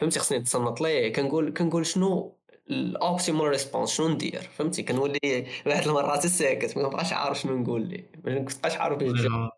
[0.00, 1.12] فهمتي؟ خصني نتصنت ليه.
[1.12, 2.37] كنقول كنقول شنو
[2.70, 7.88] ال optimal response شنو ندير؟ فهمتي؟ كنولي واحد المرات ساكت ما كنبقاش عارف شنو نقول
[7.88, 9.50] ليه ما كنبقاش عارف باش نجاوب.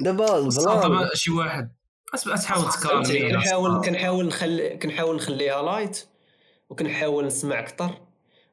[0.00, 1.72] دابا ال fr plan دابا شي واحد.
[2.14, 6.06] تحاول calmer كنحاول كنحاول نخلي كنحاول نخليها light
[6.70, 8.00] وكنحاول نسمع أكثر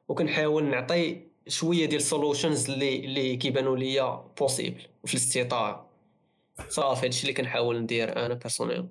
[0.08, 5.90] وكنحاول نعطي شوية ديال ال solutions اللي اللي كيبانوا ليا possible وفي الاستطاعة.
[6.68, 8.88] صافي هادشي اللي كنحاول ندير أنا personnel.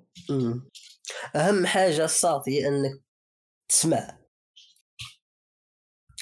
[1.36, 3.05] أهم حاجة الصاط هي أنك
[3.68, 4.18] تسمع.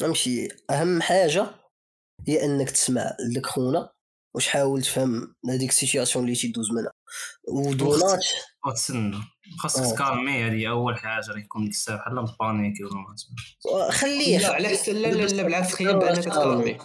[0.04, 0.48] امشي.
[0.70, 1.46] اهم حاجة
[2.28, 3.90] هي انك تسمع لك خونا
[4.34, 6.92] واش حاول تفهم هذيك السيتياسيون اللي تيدوز منها.
[7.48, 8.26] ودونات
[8.66, 9.16] وتسنى
[9.58, 9.94] خاصك آه.
[9.94, 13.90] تكالمي هذه أول حاجة راه يكون ديك الساعة بحال مبانيكي ولا ما.
[13.90, 16.78] خليه لا على لا لا لا بالعكس خيب انك تكالمي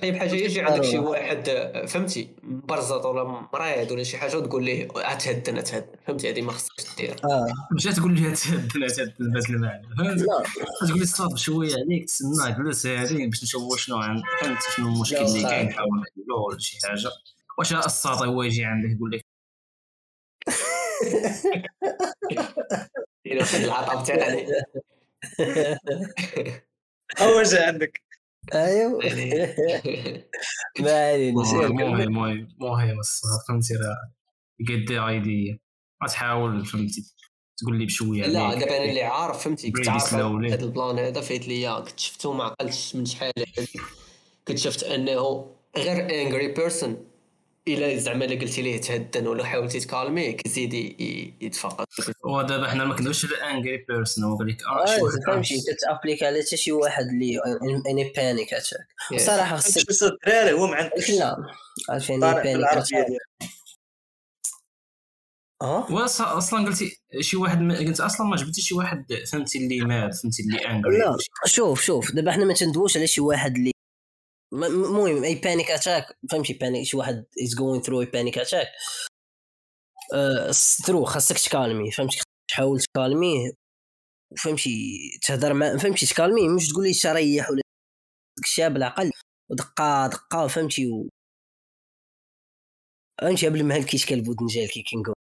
[0.00, 1.48] خيب حاجة يجي عندك شي واحد
[1.88, 6.96] فهمتي مبرزط ولا مريض ولا شي حاجة وتقول ليه اتهدن اتهدن فهمتي؟ هذه ما خصكش
[6.96, 7.16] دير.
[7.24, 7.46] آه.
[7.72, 9.86] مشى تقول لي تهدنا تهدنا بهذا المعنى.
[10.86, 14.00] تقول لي صافي شوية عليك تسنى جلس هذه باش نشوفوا شنو
[14.40, 15.66] فهمت؟ شنو المشكل اللي كاين.
[15.66, 17.10] نحاول نحلو ولا شي حاجة.
[17.58, 19.24] واش الساطي هو يجي عندك يقول لك؟
[23.64, 24.46] العطب تاعي.
[27.18, 28.13] هو جا عندك.
[28.54, 29.00] ايوا
[30.80, 32.10] ما علينا سير مهم كمل.
[32.10, 34.12] مهم مهم الصاط فهمتي راه
[34.68, 35.58] قد ايديا
[36.04, 37.02] غتحاول فهمتي
[37.56, 38.54] تقول لي بشوية لا.
[38.54, 40.14] دابا أنا اللي عارف فهمتي كنت عارف.
[40.14, 43.32] هذا البلان هذا فايت ليا كنت شفتو ما عقلتش من شحال.
[44.48, 47.13] كنت شفت أنه غير انجري بيرسون
[47.68, 50.74] الا زعما إلا قلتي ليه تهدن ولا حاولتي تكالميه كيزيد
[51.42, 51.86] يتفقد.
[52.24, 56.42] ودابا حنا ما كندويش على انجري بيرسون هو قال لك آه واحد فهمتي كتابليك على
[56.42, 57.38] حتى شي واحد اللي
[57.90, 61.36] اني بانيك اتاك صراحة خصك الدراري هو ما عندكش لا
[61.88, 63.06] عارف طالع بانيك اتاك
[65.62, 69.80] آه؟ واص- أصلا قلتي شي واحد ما- قلت أصلا ما جبتي شي واحد فهمتي اللي
[69.80, 73.70] مات فهمتي اللي انجري لا شوف شوف دابا حنا ما تندوش على شي واحد اللي
[74.54, 78.66] م- المهم أي بانيك اتاك فهمتي بانيك شي واحد از جوين ثرو اي بانيك اتاك
[80.86, 82.18] ثرو خاصك تكالمي فهمتي
[82.50, 83.52] تحاول تكالميه
[84.44, 87.60] فهمتي تهضر مع فهمتي تكالميه مش تقول لي تريح ولا
[88.36, 89.10] داك الشيء بالعقل
[89.50, 91.08] ودقه دقة فهمتي و
[93.20, 95.14] فهمتي قبل ما هلكيش كلب ديالك كي كنقول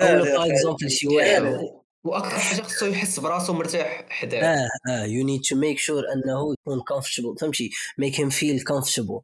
[0.00, 0.90] لا، par exemple.
[0.90, 1.83] شي واحد.
[2.04, 6.52] وأكثر حاجة خصو يحس براسو مرتاح حداه آه آه you need to make sure أنه
[6.52, 9.20] يكون comfortable فهمتي؟ make him feel comfortable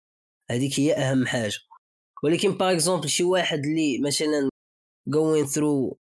[0.50, 1.58] هذيك هي أهم حاجة.
[2.22, 4.48] ولكن par exemple شي واحد اللي مثلا
[5.08, 5.98] going through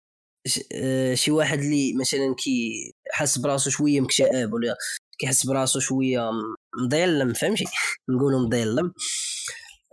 [1.14, 2.72] شي واحد اللي مثلا كي
[3.12, 4.76] حس براسو شوية مكتئب ولا
[5.18, 6.54] كيحس براسو شوية م-
[6.86, 7.64] مظلم فهمتي؟
[8.10, 8.92] نقولوا مظلم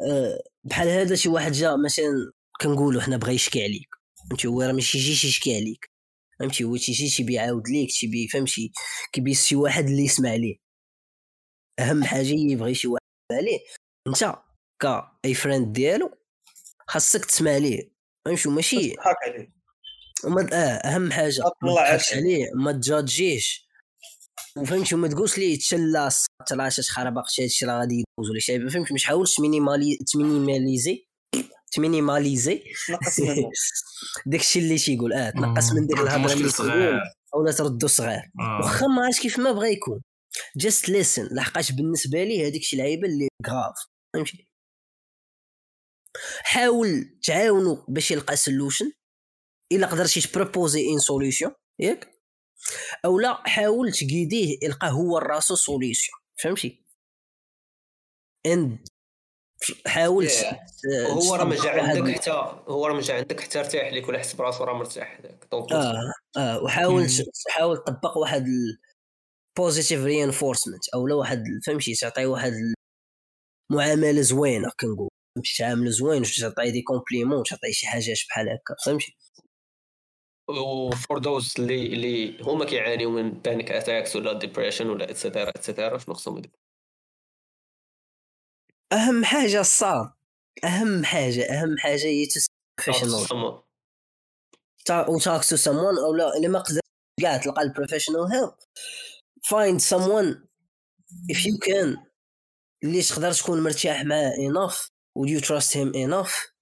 [0.02, 3.88] آه، بحال هذا شي واحد جا مثلا كنقولوا حنا بغا يشكي عليك.
[4.30, 5.93] فهمتي؟ هو راه ماشي يجي يشكي عليك.
[6.44, 8.72] فهمتي؟ هو تيجي تيبي يعاود ليك تيبي فهمتي؟
[9.14, 10.56] كيبي شي واحد اللي يسمع ليه.
[11.80, 13.60] أهم حاجة يبغي شي واحد يسمع ليه
[14.08, 14.36] أنت
[15.26, 16.12] أي friend ديالو
[16.88, 17.92] خاصك تسمع ليه.
[18.26, 19.54] فهمتي؟ ماشي تضحك عليه.
[20.26, 23.68] وما آه أهم حاجة ما ما عليه ما تجاجيش
[24.58, 26.10] وفهمتي؟ وما تقولش ليه تشلا
[26.90, 31.08] خرابق شي هادشي راه غادي يدوز ولا شي فهمتي؟ مش حاولش تمينيمالي تمينيماليزي.
[31.76, 32.64] تمينيماليزي.
[34.26, 37.00] داكشي اللي تيقول آه تنقص من ديك الهضرة اللي صغير.
[37.36, 38.32] أولا تردو صغير.
[38.40, 38.60] آه.
[38.64, 40.02] واخا ما عرفتش كيف ما بغا يكون.
[40.58, 43.76] جاست ليسن لحقاش بالنسبة لي هذيك شي لعيبه اللي غاف
[44.14, 44.48] فهمتي؟
[46.44, 48.92] حاول تعاونوا باش يلقى solution
[49.72, 52.14] إلا قدرتي ت proposer une solution ياك؟
[53.06, 56.86] أو لا حاول ت guider يه يلقى هو راسو solution فهمتي؟
[58.46, 58.88] and
[59.88, 60.56] حاول Yeah.
[60.56, 62.32] ت- هو راه ما جا عندك حتى
[62.68, 65.48] هو راه ما جا عندك حتى ارتاح ليك ولا حس براسو راه مرتاح هذاك.
[65.54, 65.94] آه
[66.38, 67.08] آه وحاول.
[67.50, 68.46] حاول تطبق واحد
[69.58, 72.54] positive reinforcement أو لا واحد فهمتي تعطي واحد
[73.72, 79.18] معاملة زوينة كنقول فهمتي تعامل زوين تعطي des compliments تعطي شي حاجات بحال هكا فهمتي؟
[80.50, 85.50] و for those اللي اللي هما كيعانيو من panic attacks ولا depression ولا et cetera
[85.50, 86.56] et cetera شنو خصهم يديروا؟
[88.94, 90.12] أهم حاجة الصاط
[90.64, 92.28] أهم حاجة أهم حاجة هي
[92.88, 93.64] professional خصهم-
[95.10, 96.80] وتاك تو سمون أو لا إلا ما قدر
[97.22, 98.54] كاع تلقى البروفيشنال هيلب
[99.48, 100.38] find someone
[101.32, 101.98] if you can
[102.84, 104.76] اللي تقدر تكون مرتاح معاه enough
[105.20, 106.54] would you trust him enough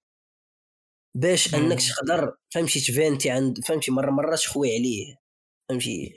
[1.14, 1.78] باش أنك.
[1.82, 5.16] تقدر فهمتي تفانتي عند فهمتي مرة مرة تخوي عليه.
[5.68, 6.14] فهمتي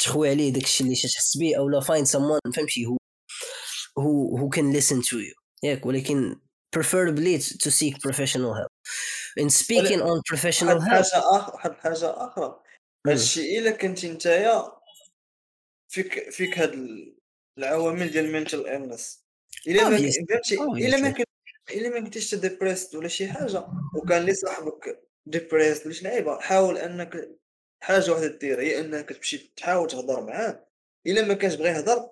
[0.00, 2.96] تخوي عليه داكشي اللي تحس به أو لا find someone فهمتي هو.
[3.96, 5.34] Who who can listen to you.
[5.62, 6.40] ياك ولكن
[6.76, 8.72] preferably to seek professional help.
[9.36, 12.62] In speaking on professional help حاجة أخرى واحد الحاجة أخرى
[13.06, 14.72] هادشي إلا كنتي نتايا
[15.88, 16.74] فيك فيك هاد
[17.58, 19.24] العوامل ديال ال mental illness
[19.66, 21.10] إلا ما إلا ما.
[21.10, 21.28] كنت
[21.70, 26.78] إلا ما كنتيش depressed ولا شي حاجة وكان لي صاحبك depressed ولا شي لعيبة حاول
[26.78, 27.38] أنك
[27.82, 30.66] حاجة واحدة دير هي أنك تمشي تحاول تهضر معاه.
[31.06, 32.10] إلا ما كانش بغى يهضر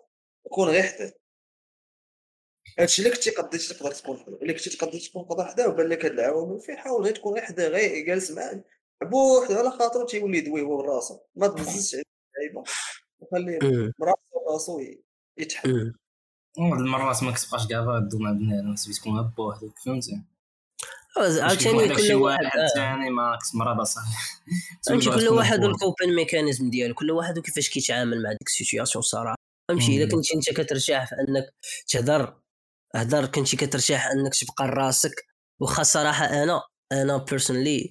[0.51, 1.12] كون غير حداه
[2.79, 6.05] هادشي اللي كنتي قديتي تقدر تكون حداه الا كنتي تقدر تكون قدر حداه وبان لك
[6.05, 8.65] هاد العوامل فيه حاول غير تكون غير حداه غير جالس معاه
[9.03, 12.05] بوحدو على خاطر تيولي يدوي هو براسو ما تبززش عليه
[12.37, 12.65] اللعيبه
[13.21, 13.59] وخليه.
[13.99, 15.03] براسو راسو ي-
[15.39, 15.93] يتحمل
[16.59, 16.71] مم.
[16.71, 20.23] واحد المرات ما كتبقاش كاع غادو مع بنادم خصك تكون غير بوحدك فهمتي
[21.17, 22.67] عاوتاني كل شي واحد واحد آه.
[22.75, 24.15] ثاني ما كتمرض اصاحبي
[24.87, 29.37] فهمتي كل واحد والكوبين ميكانيزم ديالو كل واحد وكيفاش كيتعامل مع ديك السيتوياسيون الصراحه
[29.69, 30.11] فهمتي إلا.
[30.11, 31.55] كنتي أنت كترتاح في أنك
[31.89, 32.41] تهضر
[32.96, 35.12] هضر كنتي كترتاح أنك تبقى راسك.
[35.61, 37.90] واخا صراحة أنا أنا personally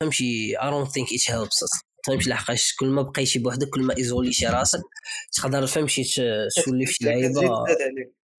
[0.00, 1.64] فهمتي I don't think it helps
[2.06, 4.80] فهمتي لحقاش كل ما بقيتي بوحدك كل ما إيزوليتي راسك
[5.32, 7.64] تقدر فهمتي ت- تولي في لعيبة.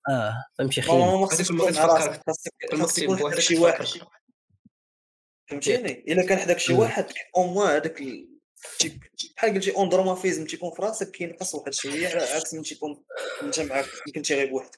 [0.10, 0.96] آه فهمتي خير.
[0.96, 2.22] ما خصكش تفكر
[2.72, 3.86] كل ما كنتي بوحدك حداك شي واحد.
[5.50, 6.74] فهمتيني؟ إلا كان حداك شي.
[6.74, 7.06] واحد
[7.38, 8.02] au moins هذاك
[9.36, 13.04] بحال قلتي اندرومافيزم تيكون في راسك كينقص واحد شوية على عكس من تيكون
[13.42, 14.78] انت معاك كنتي غير بوحدك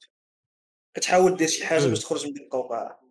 [0.94, 1.88] كتحاول دير شي حاجة.
[1.88, 3.02] باش تخرج من ديك القوقعة.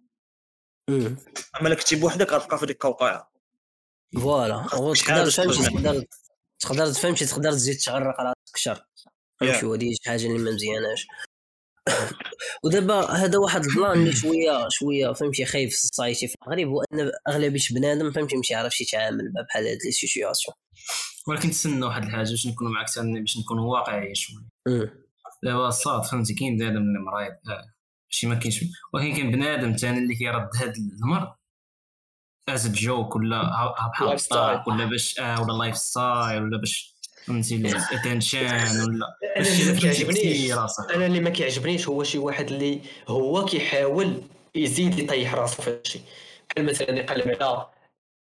[0.90, 3.32] أما إلا كنتي بوحدك غتبقى في ديك القوقعة.
[4.14, 4.94] فوالا.
[4.94, 5.30] شي منها.
[5.68, 6.04] تقدر
[6.58, 8.86] تقدر فهمتي تقدر تزيد تغرق راسك أكثر.
[9.40, 11.06] فهمتي وهذه شي حاجة اللي ما مزياناش.
[12.64, 16.68] ودابا هذا واحد ال plan اللي شوية شوية فهمتي خايب في ال society في المغرب
[16.68, 20.56] هو ان اغلبيه بنادم فهمتي ماشي يعرفش يتعامل مع بحال هاد les situations
[21.26, 24.46] ولكن تسنى واحد الحاجة باش نكونوا تاني باش نكونوا واقعيين شوية.
[25.42, 27.32] دابا الصاط فهمتي كاين بنادم اللي مريض.
[27.48, 27.74] آه،
[28.08, 28.64] شي ما كاينش.
[28.94, 31.28] ولكن كاين بنادم ثاني اللي كيرد هاد المرض.
[32.48, 33.42] as joke ولا
[33.92, 34.40] بحال lifestyle.
[34.40, 36.95] الطاق ولا باش آه ولا lifestyle ولا باش
[37.26, 38.46] فهمتي ال attention
[38.80, 40.52] ولا أنا شي اللي كيعجبنيش.
[40.94, 44.22] أنا اللي ما كيعجبنيش هو شي واحد اللي هو كيحاول
[44.54, 46.00] يزيد يطيح راسو في هادشي.
[46.50, 47.66] بحال مثلا يقلب على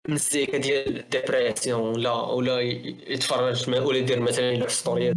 [0.08, 5.16] مزيكا ديال ال dépression ولا ولا يتفرج ما- ولا يدير مثلا يلعب story ات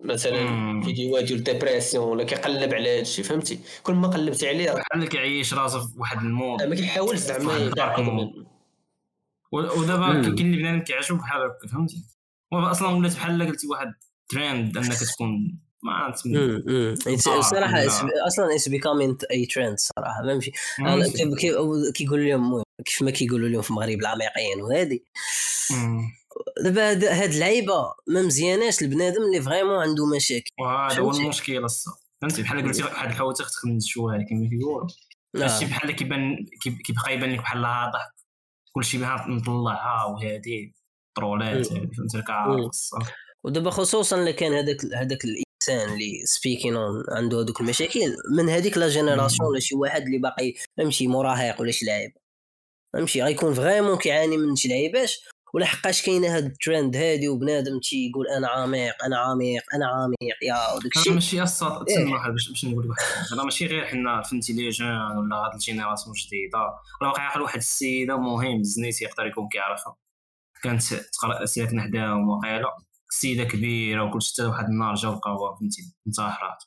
[0.00, 0.82] مثلا.
[0.84, 5.08] فيديوهات ديال ال dépression ولا كيقلب على هادشي فهمتي؟ كل ما قلبتي عليه راه بحال
[5.08, 6.62] كيعيش راسو في واحد ال mood.
[6.62, 7.56] ما كيحاولش زعما
[9.52, 10.22] ودابا.
[10.22, 12.04] كاين اللي بنادم كيعجبو بحال هكا فهمتي؟
[12.52, 13.94] أصلا ولات بحال قلتي واحد
[14.28, 16.26] ترند أنك تكون ما عرفت
[17.40, 17.86] صراحة
[18.26, 21.02] أصلا it's becoming a trend صراحة فهمتي؟ مم.
[21.02, 24.98] كيف كيف- كيقول لهم كيف ما كيقولوا لهم في المغرب العميقين وهذه.
[26.64, 26.90] دابا
[27.22, 31.66] هاد اللعيبة ما مزياناش البنادم اللي vraiment عنده مشاكل وهذا هو؟ المشكل
[32.22, 34.88] فهمتي؟ بحال قلتي واحد الحوته كتخنز الشواري كما كيقولوا.
[35.36, 38.10] هادشي بحال كيبان كي- كيبقى يبان لك بحال ضحك
[38.72, 40.74] كلشي بها مطلعها وهادي.
[41.24, 42.36] هادي فهمتي راك مم.
[42.36, 43.02] عارف الصاط.
[43.44, 48.78] ودابا خصوصا اللي كان هذاك هذاك الإنسان اللي speaking on عنده هذوك المشاكل من هذيك
[48.78, 52.12] la génération ولا شي واحد اللي باقي فهمتي مراهق ولا شي لعيب
[52.92, 55.12] فهمتي غيكون vraiment كيعاني من شي لعيبات
[55.54, 60.74] ولا حقاش كاينة هاد الترند هادي وبنادم تيقول أنا عميق أنا عميق أنا عميق يا
[60.76, 61.96] وداك الشيء ماشي الصاط إيه.
[61.96, 63.38] تسمى واحد باش باش نقول لك واحد الحاجة.
[63.38, 66.58] راه ماشي غير حنا فهمتي les jeunes ولا هاد ال génération الجديدة
[67.02, 69.96] راه واقع واحد السيدة مهم زنيت يقدر يكون كيعرفها
[70.62, 72.68] كانت تقرأ ساكنه حداهم وقيله
[73.10, 76.62] سيدة كبيرة وكلشي حتى واحد النهار جا لقاوها فهمتي؟ انتحرات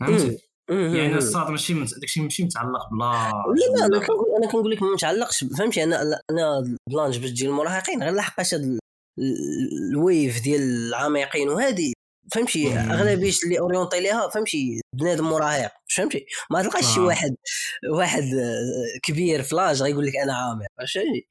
[0.00, 0.38] فهمتي؟
[0.70, 3.32] يعني الصاط ماشي داكشي ماشي متعلق بلا
[3.80, 3.96] لا لا
[4.38, 8.54] أنا كنقول لك ما متعلقش فهمتي؟ أنا أنا ال plan جبت ديال المراهقين غير لحقاش
[8.54, 8.78] هاد ال-
[9.92, 11.92] ال wave ديال العميقين وهذه
[12.32, 12.78] فهمتي.
[12.78, 17.02] اغلبيه اللي orienté ليها فهمتي؟ بنادم مراهق فهمتي؟ ما تلقاش شي آه.
[17.02, 17.36] واحد
[17.90, 21.28] واحد آه، كبير فلاج غيقول لك أنا عامر فهمتي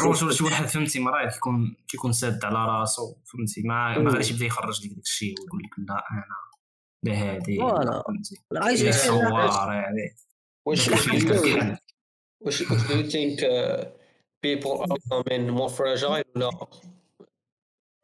[0.00, 3.98] الرجل شي واحد فهمتي؟ مريض كيكون كيكون ساد على راسو فهمتي؟ ما.
[3.98, 6.24] ما غاديش يبدا يخرج لك داك الشيء ويقول لك لا أنا
[7.02, 8.02] لا هادي فوالا.
[8.06, 10.16] فهمتي؟ عايش صوار يعني.
[10.66, 10.88] واش
[12.40, 12.66] واش do?
[12.66, 13.84] you think uh,
[14.42, 16.50] people are men more fragile ولا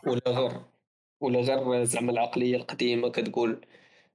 [0.07, 0.70] ولا غير
[1.21, 3.67] ولا غير زعما العقلية القديمة كتقول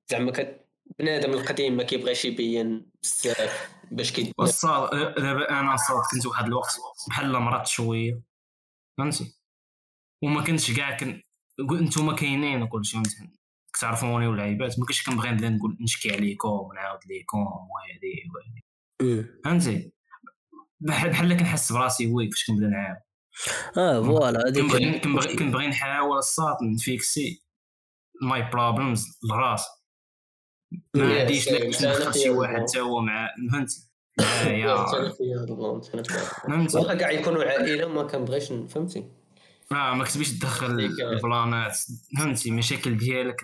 [0.08, 0.66] زعما كت
[1.00, 4.32] بنادم القديم ما كيبغيش يبين بزاف باش كي
[5.18, 6.78] دابا أنا صاط كنت واحد الوقت
[7.10, 8.22] بحال مرضت شوية.
[8.98, 9.40] فهمتي؟
[10.24, 11.22] وما كنتش كاع كن
[11.72, 13.02] انتوما كاينين وكل شيء
[13.74, 19.28] كتعرفوني واللعيبات ما كنتش كنبغي نبدا نقول نشكي عليكم ونعاود ليكم وهادي وهادي.
[19.44, 19.92] فهمتي؟
[20.80, 22.98] بحال بحال كنحس براسي weak فاش كنبدا نعاود.
[23.78, 27.44] آه voilà هذيك كنبغي كنبغي كنبغي نحاول الصاط نفيكسي
[28.22, 29.70] my problems لراسي
[30.94, 31.50] ما عنديش.
[31.50, 32.62] باش ندخل شي واحد.
[32.62, 34.86] حتى هو مع فهمتي معايا.
[36.48, 39.12] فهمتي واخا كاع يكونوا عائلة ما كنبغيش فهمتي؟
[39.72, 41.78] آه ما كتبغيش تدخل ال plan ات
[42.18, 43.42] فهمتي مشاكل ديالك.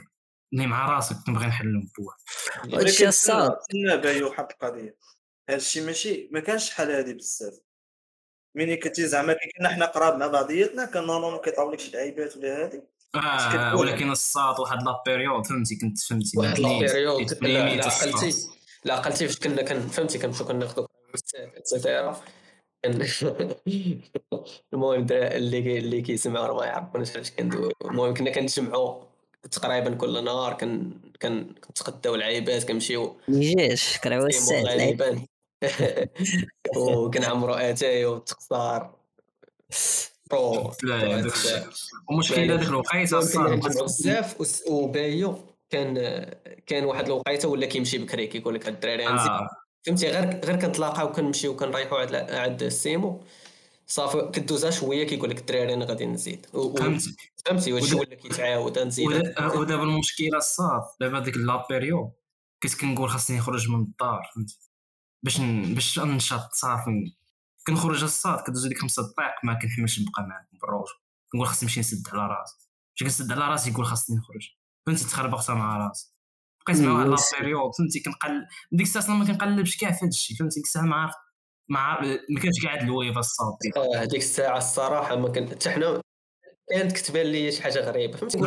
[0.54, 3.58] اللي مع راسك كنبغي نحلهم بوحدي هادشي الصعيب.
[4.04, 4.98] بايو واحد القضية؟
[5.50, 7.54] هذا الشيء ماشي ما كانش شحال هذه بزاف.
[8.56, 12.38] ملي كنتي زعما كي كنا حنا قراب مع بعضياتنا كان normalement كيطراو لك شي لعيبات
[12.38, 12.82] ولا هذه
[13.16, 17.86] آه كتقول؟ ولكن الصاط واحد la période فهمتي كنت فهمتي واحد la période لا.
[17.86, 18.34] عقلتي
[18.86, 20.88] لا عقلتي فاش كنا كن فهمتي كنمشيو كناخذو
[21.58, 22.22] et cetera
[24.74, 29.04] المهم اللي كي- اللي كيسمعوا راه ما يعرفوناش علاش كندوي المهم كنا كنتجمعوا
[29.52, 30.92] تقريبا كل نهار كن
[31.22, 34.62] كن كنتغداو العيبات كنمشيو نيجيش كراوي الساعة
[36.78, 38.96] وكنعمرو اتاي وتقصار
[40.32, 40.72] برو
[42.10, 43.20] ومشكل هذاك الوقيته
[43.86, 44.36] بزاف
[44.68, 45.38] وبايو
[45.70, 45.96] كان
[46.68, 49.50] كان واحد الوقيته ولا كيمشي بكري كيقول لك الدراري آه.
[49.86, 53.22] فهمتي؟ غير غير كنتلاقاو كنمشيو كنريحو عند عند السيمو
[53.88, 56.46] صافي كدوزها شوية كيقول لك الدراري أنا غادي نزيد.
[56.54, 57.16] فهمتي؟
[57.46, 59.08] فهمتي ودا- ولا كيتعاود نزيد.
[59.08, 62.12] ودا- ودابا المشكلة الصاط دابا ديك la période
[62.64, 64.60] كنت كنقول خاصني نخرج من الدار فهمتي؟
[65.24, 65.42] باش.
[65.76, 67.16] باش ننشط صافي.
[67.68, 70.88] كنخرج الصاد كدوز ديك خمسة دقائق ما كنحملش نبقى معاكم بالروج
[71.32, 72.56] كنقول خاصني نمشي نسد على راسي.
[72.94, 74.50] باش كنسد على راسي يقول خاصني نخرج.
[74.86, 76.14] فهمتي؟ تخربقت مع راسي.
[76.68, 77.36] بقيت مع واحد مم، لا يس.
[77.40, 80.96] بيريود فهمتي؟ كنقل ديك الساعة أصلاً ما كنقلبش كاع في هادشي فهمتي؟ ديك الساعة ما
[80.96, 81.14] عارف
[81.70, 83.54] ما عارف ما كانش قاعد الويفه الصاد.
[83.62, 83.96] ديالي.
[83.98, 86.02] آه، هذيك الساعة الصراحة ما كان حتى حنا
[86.72, 88.38] كانت كتبان لي شي حاجة غريبة فهمتي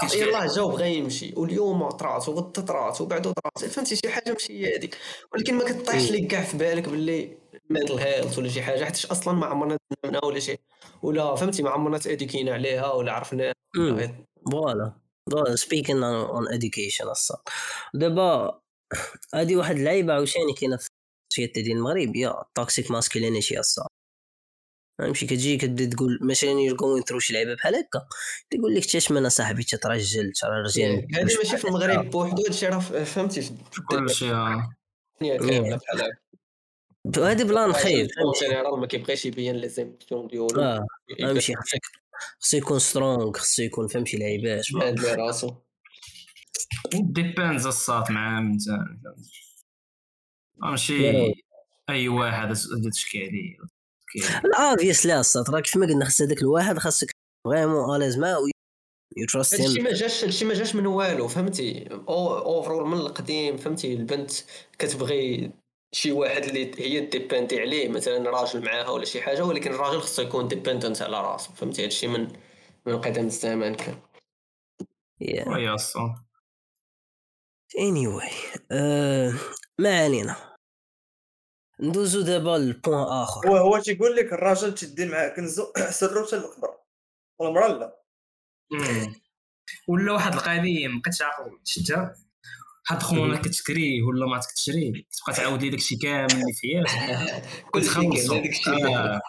[0.00, 4.32] كانش قاعد- يلاه جا وبغى يمشي واليوم طرات وغدا طرات وبعدو طرات فهمتي؟ شي حاجة
[4.32, 4.96] ماشي هي هذيك
[5.34, 7.36] ولكن ما كطيحش لك كاع في بالك باللي
[7.70, 10.56] mental health ولا شي حاجة حيت أصلا ما عمرنا دنا ولا شي.
[11.02, 13.96] ولا فهمتي؟ ما عمرنا ت éduqu ينا عليها ولا عرفناها مم.
[14.52, 14.92] voilà.
[15.32, 17.38] voilà speaking on education الصاد
[17.94, 18.60] دابا
[19.34, 20.88] هادي واحد اللعيبه عاوتاني كاينة في
[21.32, 23.86] ال société ديال المغرب هي toxic masculinity الصاد
[24.98, 28.06] فهمتي؟ كتجي كتبدا تقول مثلا you're going through شي لعيبه بحال هكا
[28.50, 33.42] تقول لك تشمن صاحبي تترجل ترى رجال هذه ماشي في المغرب بوحدو هادشي راه فهمتي؟
[33.42, 34.70] في كل شيء آه.
[35.20, 36.10] بحال هكا.
[37.16, 38.08] هادي plan خايب.
[38.40, 40.60] général ما كيبغيش يبين les émotions ديالو.
[40.60, 40.86] آه.
[41.20, 41.80] فهمتي خصك
[42.40, 44.66] خصو يكون strong خصو يكون فهمتي لعيبات
[45.18, 45.54] راسو.
[46.94, 48.98] depends الصات مع من يا
[50.56, 51.34] ماشي.
[51.90, 53.56] أي واحد غادي تشكي عليه
[54.44, 57.10] لا obviously الصاد راك كيف ما قلنا خص هذاك الواحد خاصك
[57.44, 58.38] vraiment à l'aise معاه
[59.16, 63.94] you trust هادشي ما جاش هادشي ما جاش من والو فهمتي؟ overall من القديم فهمتي؟
[63.94, 64.32] البنت
[64.78, 65.50] كتبغي
[65.92, 70.22] شي واحد اللي هي dépendée عليه مثلا راجل معاها ولا شي حاجة ولكن الراجل خصو
[70.22, 72.28] يكون dependent على راسو فهمتي؟ هادشي من
[72.86, 73.98] من قدم الزمان كان.
[75.46, 76.10] و yeah الصاد
[77.78, 78.30] anyway
[79.78, 80.47] ما علينا.
[81.80, 83.48] ندوزو دابا لبوان آخر.
[83.48, 86.68] هو هو تيقول لك الراجل تدي معاه كنزو سرو حتى القبر
[87.38, 87.94] والمرأة لا.
[89.88, 92.14] ولا واحد القضية ما بقيتش عاقل شتا.
[92.90, 97.84] واحد خونا كتشريه ولا ما تكتشريه تبقى تعاود لي داكشي كامل اللي في حياتك كل
[97.84, 98.32] شيء.
[98.32, 98.96] هذاك الشيء.
[98.96, 99.20] آه.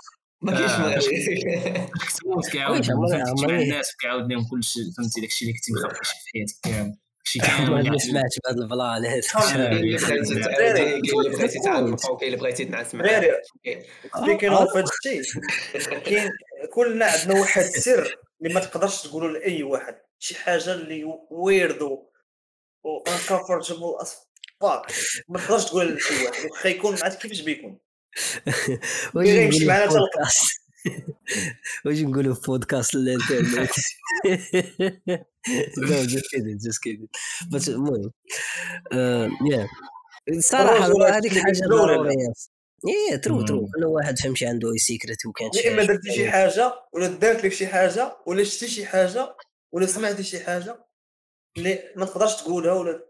[0.41, 0.71] ما كاينش
[1.05, 1.89] آه.
[2.07, 6.55] كتموت كيعاود عمري- الناس كيعاود لهم كل شيء فهمتي داكشي اللي كنتي مخبي في حياتك
[6.63, 6.97] كامل.
[7.37, 9.05] داكشي ما سمعتش بهذا ال plan.
[12.15, 12.95] هذا بغيتي تعرف تنعس
[14.19, 15.21] speaking of هادشي
[16.05, 16.29] كاين
[16.73, 19.95] كلنا عندنا واحد السر اللي ما تقدرش تقولوا لأي واحد.
[20.19, 22.03] شي حاجة اللي weird و
[23.07, 24.17] uncomfortable as
[24.61, 24.91] fuck
[25.29, 26.49] ما تقدرش تقول لشي واحد.
[26.51, 27.79] واخا يكون معاك كيفاش بيكون.
[29.15, 30.59] نقولوا معنا بودكاست
[31.85, 33.71] واش نقولوا في بودكاست الانترنت
[35.77, 37.07] لا just kidding just kidding
[37.51, 38.11] بس المهم
[39.51, 39.67] yeah
[40.29, 40.85] الصراحة
[41.17, 42.33] هذيك حاجة؟ ضرورية.
[43.11, 43.67] yeah true true.
[43.75, 47.51] كل واحد فهمتي عنده أي secret وكانت يا إما درتي شي حاجة ولا دارت لك
[47.53, 49.35] شي حاجة ولا شتي شي حاجة
[49.71, 50.85] ولا سمعتي شي حاجة
[51.57, 53.05] اللي ما تقدرش تقولها ولا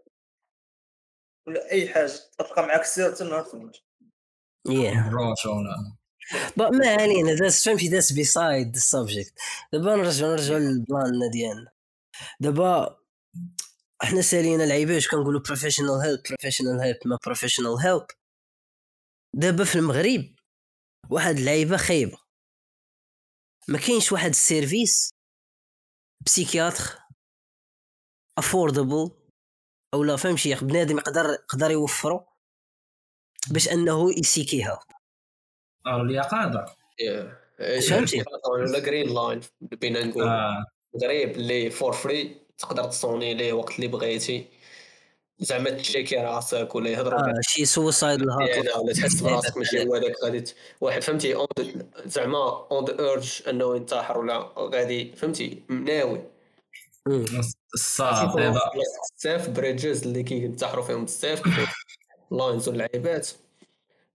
[1.48, 3.76] ولا أي حاجة تبقى معاك سر حتى النهار تموت
[4.68, 5.96] يا روش ولا
[6.30, 9.32] But ما علينا that's فهمتي؟ that's beside ال subject
[9.72, 11.70] دابا نرجعو نرجعو لل plan ديالنا
[12.40, 13.00] دابا
[14.02, 18.06] إحنا سالينا العيبات كنقولوا professional help professional help ما professional help
[19.34, 20.34] دابا في المغرب
[21.10, 22.18] واحد اللعيبة خايبة.
[23.68, 25.10] ما كاينش واحد ال service
[26.26, 26.98] psychiatre
[28.38, 29.10] affordable
[29.94, 32.26] أو لا فهمتي؟ بنادم يقدر يقدر يوفرو
[33.50, 34.80] باش أنه ي seek يها.
[36.22, 36.76] قادر
[37.88, 40.26] فهمتي؟ ولا green line بينا نقول
[41.02, 44.46] قريب اللي for free تقدر تصوني ليه وقت اللي بغيتي.
[45.38, 49.94] زعما تشيكي راسك ولا يهضروا آه شي suicide الهاك يعني ولا تحس براسك ماشي هو
[49.94, 50.44] هذاك غادي
[50.80, 51.66] واحد فهمتي؟ on the-
[52.06, 56.20] زعما on the verge انه ينتحر ولا غادي فهمتي؟ ناوي.
[58.36, 58.60] دابا
[59.18, 61.42] بزاف bridges اللي كينتحروا فيهم بزاف
[62.30, 63.28] lines واللعيبات.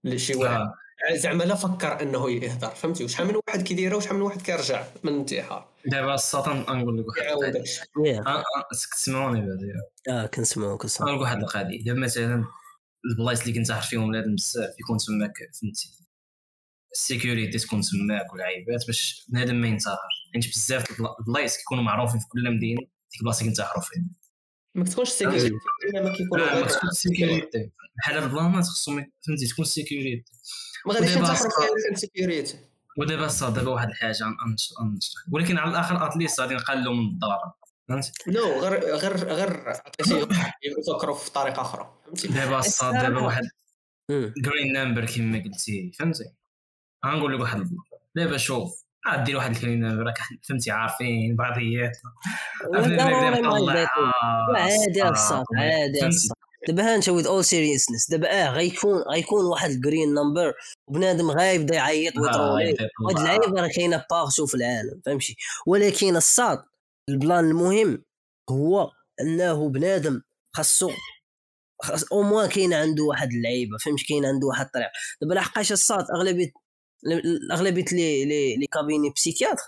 [0.04, 0.74] اللي شي واحد آه.
[1.14, 5.12] زعما لا فكر إنه يهضر فهمتي؟ وشحال من واحد كيديرها وشحال من واحد كيرجع من
[5.12, 7.54] الانتحار دابا الصاد نقول لك واحد
[8.06, 8.44] yeah آه، آه،
[8.96, 11.08] تسمعوني بعدا آه كنسمعو كنسمعو.
[11.10, 11.84] نقول لك واحد القضية.
[11.84, 12.44] دابا مثلا
[13.10, 15.32] البلايص اللي كنتحر فيهم بنادم بزاف يكون تماك
[15.62, 15.90] فهمتي؟
[16.92, 19.96] ال sécurité تكون تماك والعيبات باش بنادم ما ينتحر.
[20.34, 24.02] حيت بزاف البلا- البلايص كيكونوا معروفين في كل مدينة ديك البلاصه اللي كنتحروا فيها
[24.76, 25.50] ما كتكونش sécurité
[25.94, 30.24] ما كيكونوا غير تكون sécurité بحال هاد البلانات خصهم فهمتي تكون sécurité
[30.86, 31.34] ما غاديش إلا
[31.88, 32.58] كان sécurité
[32.98, 37.08] ودابا صار دابا واحد الحاجة غنش- غنشرح ولكن على الآخر at least غادي نقلوا من
[37.08, 37.52] الضرر
[37.88, 40.28] فهمت no غير غير غير عطيتيهم
[40.64, 43.42] يفكروا في طريقه أخرى فهمتي دابا صار دابا واحد.
[44.10, 46.24] green number كما قلتي فهمتي
[47.06, 47.78] غنقول لك واحد ال plan
[48.16, 51.96] دابا شوف عاد دير واحد number راك فهمتي عارفين بعضيات.
[54.56, 56.36] عادي الصاد عادي الصاد
[56.68, 60.54] دابا ها أنت with all seriousness دابا آه غيكون غيكون واحد ال green number
[60.88, 62.76] وبنادم غايبدا يعيط ويطرولي
[63.10, 65.36] هاد اللعيبة راه كاينة partout في العالم فهمتي؟
[65.66, 66.64] ولكن الصاد
[67.08, 68.04] ال plan المهم
[68.50, 68.90] هو
[69.20, 70.22] أنه بنادم
[70.56, 70.90] خاصو
[71.82, 74.88] خاص au moins كاين عنده واحد اللعيبة فهمتي؟ كاين عنده واحد الطريق
[75.20, 76.52] دابا لحقاش الصاد اغلبيه
[77.52, 79.62] أغلبية les les les cabinets psychiatres.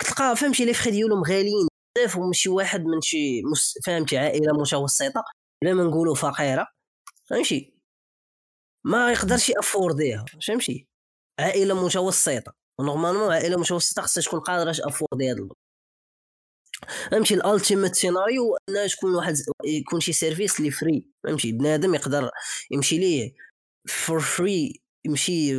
[0.00, 3.42] كتلقى فهمتي les frais ديالهم غاليين بزاف ومشي واحد من شي
[3.86, 5.24] فهمتي عائلة متوسطة
[5.64, 6.66] بلا ما نقولوا فقيرة
[7.30, 7.74] فهمتي؟
[8.84, 10.88] ما يقدرش ي afford يها فهمتي؟
[11.40, 12.54] عائلة متوسطة.
[12.80, 15.56] normalement عائلة متوسطة خصها تكون قادرة afford ي هذا ال plan
[17.10, 22.30] فهمتي؟ ال ultimate scenario انه تكون واحد يكون شي service اللي free فهمتي؟ بنادم يقدر
[22.70, 23.34] يمشي ليه
[23.88, 25.54] for free يمشي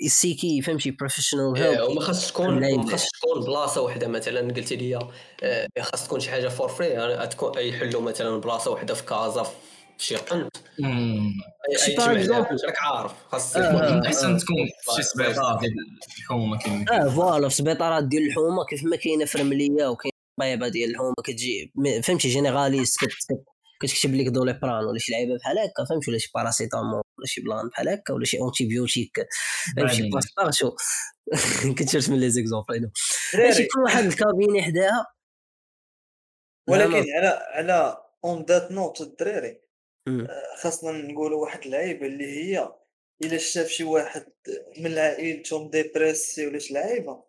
[0.00, 2.76] ي seek ي فهمتي professional إيه، help وما خاصش تكون.
[2.76, 4.98] ما خاصش تكون بلاصة وحدة مثلا قلتي لي
[5.42, 10.04] آه، خاص تكون شي حاجة for free تكون يحلوا مثلا بلاصة وحدة في كازا في
[10.04, 10.56] شي قنت
[11.78, 11.94] شي.
[11.94, 14.06] لها، راك عارف خاص آه، آه.
[14.06, 15.72] أحسن تكون في شي سبيطار ديال
[16.18, 20.68] الحكومة كما آه voilà في سبيطارات ديال الحومة كيف ما كاينة في رملية وكاين طيبة
[20.68, 22.98] ديال الحومة كتجي م- فهمتي généraliste
[23.86, 27.68] كتكتب لك Doliprane ولا شي لعيبة بحال هكا فهمتي؟ ولا شي paracétamol ولا شي plan
[27.68, 29.16] بحال هكا ولا شي antibiotique
[29.76, 30.10] فهمتي؟ بعدين.
[30.10, 30.76] parce que partout
[31.78, 32.90] كنت من les exemples
[33.34, 35.06] ماشي يكون واحد ال cabinet حداها
[36.68, 39.60] ولكن على على اون ذات نوت الدراري
[40.62, 42.72] خاصنا نقولوا واحد اللعيبة اللي هي
[43.22, 44.26] إلا شاف شي واحد
[44.78, 47.24] من عائلتهم dépressé ولا شي لعيبة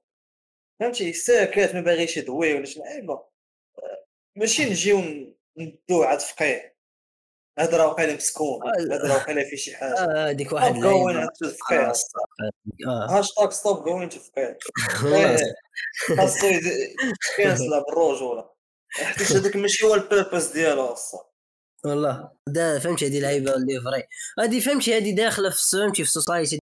[0.79, 6.75] فهمتي؟ ساكت ما باغيش يدوي ولا شي لعيبة آه، ماشي نجيو ندوه عند فقيه
[7.59, 8.67] هذا راه وقيله مسكون.
[8.67, 10.29] آه، هذا راه وقيله في شي حاجة.
[10.29, 11.27] هذيك واحد ستوب جوين
[11.59, 11.91] فقيه
[12.87, 13.19] آه.
[13.19, 14.57] hashtag stop going to فقيه
[16.17, 16.47] خاصو
[17.37, 18.49] cancela بالرجوله
[18.91, 21.25] حيت هذاك ماشي هو ال purpose ديالو أصلا.
[21.85, 22.31] والله.
[22.47, 24.03] دا فهمتي هذه لعيبة اللي vrai.
[24.39, 26.59] هذه فهمتي هذه داخلة في فهمتي في ال society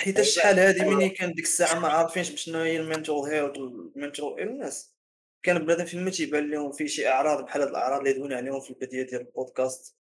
[0.00, 3.79] حيت شحال هذه ملي كان ديك الساعة ما عارفينش بشنو هي ال mental health وال
[3.79, 4.97] mental illness
[5.42, 8.70] كان بنادم فيما تيبان لهم فيه شي أعراض بحال هاد الأعراض اللي دوينا عليهم في
[8.70, 9.96] البداية ديال البودكاست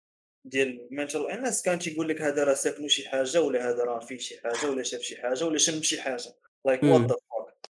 [0.45, 3.99] ديال ال mental illness كان تيقول لك هذا راه ساكنو شي حاجة ولا هذا راه
[3.99, 6.35] فيه شي حاجة ولا شاف شي حاجة ولا شم شي حاجة.
[6.65, 6.83] like.
[6.83, 7.69] what the fuck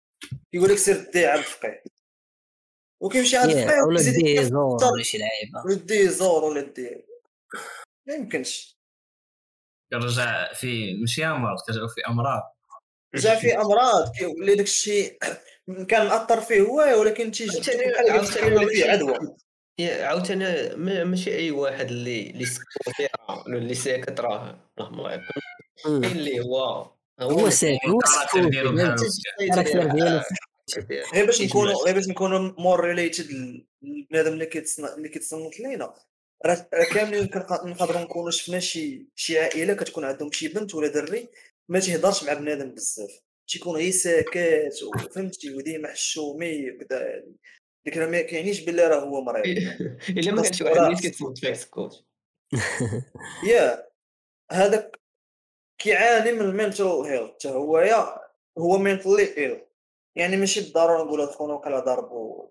[0.53, 1.85] يقول لك سير دي عند الفقيه.
[3.03, 5.63] وكيمشي عند الفقيه ولا دي زور ولا شي لعيبة.
[5.67, 7.07] ولا دي زور ولا دي.
[8.07, 8.77] ما يمكنش.
[9.93, 12.43] كنرجع في ماشي أمراض كنرجعوا في أمراض.
[13.15, 15.19] جا في أمراض كيولي داك الشيء
[15.89, 17.59] كان مأثر فيه هو ولكن تيجي
[18.11, 19.19] عاوتاني فيه عدوى.
[19.81, 22.47] عاوتاني ما- ماشي أي واحد اللي اللي
[22.97, 23.09] فيه
[23.47, 25.21] ولا اللي ساكت راه راه
[25.87, 26.01] مم.
[26.01, 26.91] كاين اللي هو
[27.21, 28.71] هو ساكت هو ال character ديالو
[29.41, 30.21] ال character ديالو
[31.15, 35.95] غير باش نكونوا غير باش نكونوا more related للبنادم اللي كيتصنت اللي كيتصنت لينا.
[36.47, 37.31] راه كاملين
[37.65, 41.29] نقدروا نكونوا شفنا شي شي عائلة كتكون عندهم شي بنت ولا دري
[41.69, 43.11] ما تيهضرش مع بنادم بزاف.
[43.49, 47.25] تيكون غير ساكت وفهمتي وديما حشومي وكذا
[47.85, 49.45] ديك راه ما كيعنيش باللي راه هو مريض.
[50.19, 52.07] إلا ما كانش واحد اللي كيتصنت فيك سكوت
[53.51, 53.89] يا
[54.51, 55.01] هذاك
[55.79, 58.21] كيعاني من ال mental health حتى هو يا
[58.59, 59.67] هو mentally ill
[60.17, 62.49] يعني ماشي بالضرورة نقول هاد خونا وكلا ضربوا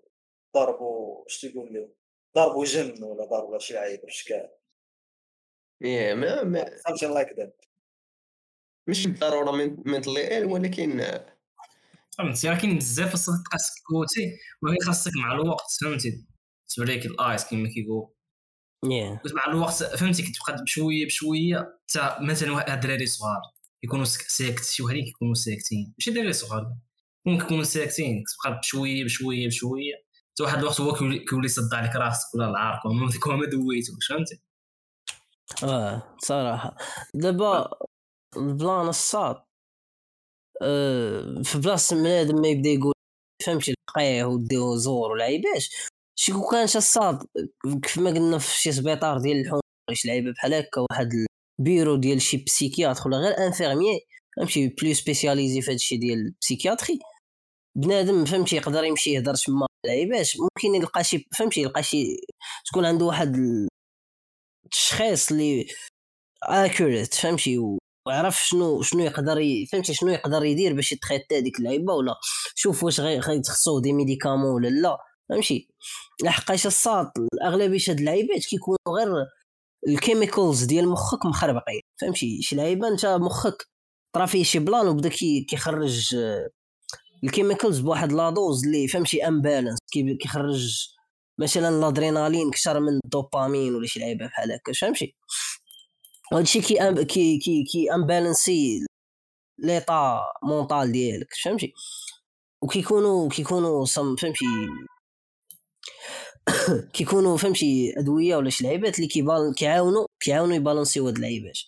[0.54, 1.88] ضربوا اش تيقول لي
[2.36, 4.48] ضربوا جن ولا ضربوا شي لعيبه بشكال
[5.80, 7.66] يا ما, ما something like that.
[8.88, 9.52] مش بالضرورة
[9.86, 11.20] mentally ولكن
[12.18, 14.32] فهمتي راه كاين بزاف خاصك تبقى سكوتي
[14.62, 16.24] ولكن خاصك مع الوقت فهمتي؟
[16.76, 18.08] to break the ice كما كيقول
[18.86, 19.34] yeah.
[19.34, 23.40] مع الوقت فهمتي؟ كتبقى بشويه بشوية حتى مثلا واحد الدراري صغار
[23.82, 25.94] يكونوا ساكت شي وحدين كيكونوا ساكتين.
[25.98, 26.72] ماشي دراري صغار
[27.26, 28.24] ممكن يكونوا ساكتين.
[28.24, 29.94] كتبقى بشويه بشويه بشوية
[30.32, 30.92] حتى واحد الوقت هو
[31.28, 34.40] كيولي يصدع لك راسك ولا العارق وما ديك ما دويتوش فهمتي؟
[35.64, 36.76] آه صراحة.
[37.14, 37.70] دابا
[38.36, 39.36] ال plan الصاط
[40.62, 42.92] آه في بلاصة بنادم ما يبدا يقول
[43.46, 45.64] فهمتي لقيه وديه زور ولعيبات
[46.18, 47.26] شي كون كان الصاط
[47.82, 51.10] كيف ما قلنا في شي سبيطار ديال الحومه ولا شي لعيبة بحال هكا واحد
[51.60, 54.00] البيرو ديال شي psychiatre ولا غير infirmier
[54.36, 56.98] فهمتي plus spécialisé في هادشي ديال ال psychiatrie.
[57.76, 62.16] بنادم فهمتي يقدر يمشي يهضر تما لعيبات ممكن يلقى شي فهمتي يلقى شي
[62.66, 63.36] تكون عنده واحد
[64.66, 65.66] التشخيص اللي
[66.42, 67.58] accurate فهمتي
[68.06, 69.40] ويعرف شنو شنو يقدر.
[69.72, 72.14] فهمتي شنو يقدر يدير باش يتخيط هذيك اللعيبة ولا
[72.54, 74.98] شوف واش غي- غيتخصوه des médicaments ولا لا.
[75.28, 75.68] فهمتي؟
[76.24, 77.12] لحقاش الساط
[77.44, 79.08] أغلبية هاد اللعيبات كيكونوا غير
[79.88, 81.80] ال chemicals ديال مخك مخربقين.
[82.00, 83.66] فهمتي؟ شي لعيبة انت مخك
[84.14, 86.16] طرا فيه شي plan وبدا كي كيخرج
[87.24, 89.78] ال chemicals بواحد la dose اللي فهمتي imbalance
[90.20, 90.86] كيخرج
[91.40, 94.72] مثلا الأدرينالين كثر من الدوبامين ولا شي لعيبة بحال هكا.
[94.72, 95.14] فهمتي؟
[96.32, 98.86] وهادشي كي أم كي كي كي imbalanci
[99.58, 101.72] l'état mental ديالك فهمتي؟
[102.62, 104.44] وكيكونوا كيكونوا صم فهمتي؟
[106.94, 111.58] كيكونوا فهمتي أدوية ولا شي لعيبات اللي كيبال كيعاونوا كيعاونوا يـ balancer و هاد اللعيبات.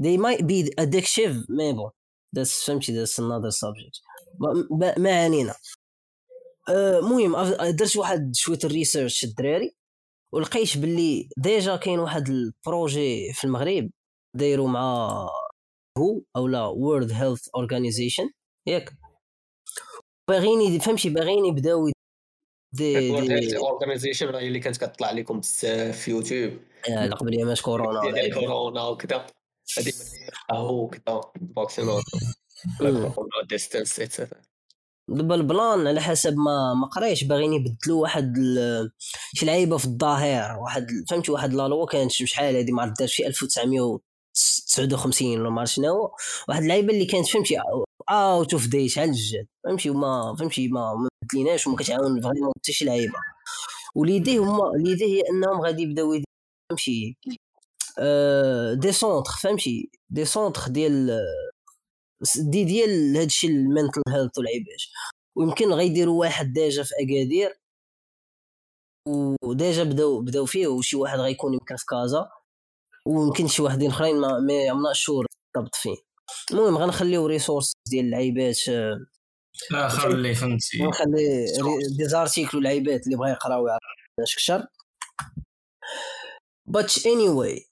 [0.00, 1.90] They might be addictive mais bon
[2.36, 4.00] that's فهمتي that's another subject.
[4.98, 5.54] ما, علينا.
[6.68, 9.76] المهم أف- درت واحد شوية ال research الدراري.
[10.34, 13.90] ولقيت باللي déjà كاين واحد ال projet في المغرب
[14.36, 15.08] دايرو مع
[15.98, 18.30] WHO أو لا World Health Organization
[18.68, 18.92] ياك.
[20.28, 21.92] باغيين فهمتي؟ باغيين يبداو دي
[22.74, 26.58] دي organization هي اللي كانت كطلع لكم بزاف في يوتيوب.
[26.88, 28.34] لا قبل ايامات كورونا.
[28.34, 29.26] كورونا وكذا
[29.78, 29.94] هذيك
[30.50, 31.20] WHO كذا
[31.56, 32.02] vaccinات
[32.78, 34.42] كورونا distance et cetera
[35.10, 38.34] دابا ال plan على حسب ما ما قريتش باغيين يبدلوا واحد
[39.34, 43.10] شي لعيبة في الظهير واحد فهمتي؟ واحد la loi كانت شحال هذه ما عرفت دارت
[43.10, 46.10] في 1959 ولا ما عرفت شنو.
[46.48, 47.56] واحد اللعيبة اللي كانت فهمتي؟
[48.10, 52.72] out of date على الجد فهمتي؟ وما فهمتي؟ ما ما بدليناش وما كتعاون vraiment حتى
[52.72, 53.14] شي لعيبة.
[53.94, 56.20] والي idée هما l'idée هي انهم غادي يبداو
[56.70, 57.16] فهمتي؟
[57.98, 61.20] آه، des centres فهمتي؟ des centres ديال
[62.50, 64.82] دي ديال هادشي ال mental health والعيبات
[65.36, 67.60] ويمكن غيديروا واحد déjà في أكادير
[69.44, 72.30] و déjà بداو بداو فيه وشي واحد غيكون يمكن في كازا
[73.06, 75.96] ويمكن شي واحدين أخرين ما ما I'm not sure بالضبط فيه
[76.52, 79.06] المهم غنخليو resources ديال اللعيبات آه،
[80.14, 80.78] اللي فهمتي.
[80.84, 83.80] غنخلي ري- des articles واللعيبات اللي بغا يقراو يعرف
[86.68, 87.66] but anyway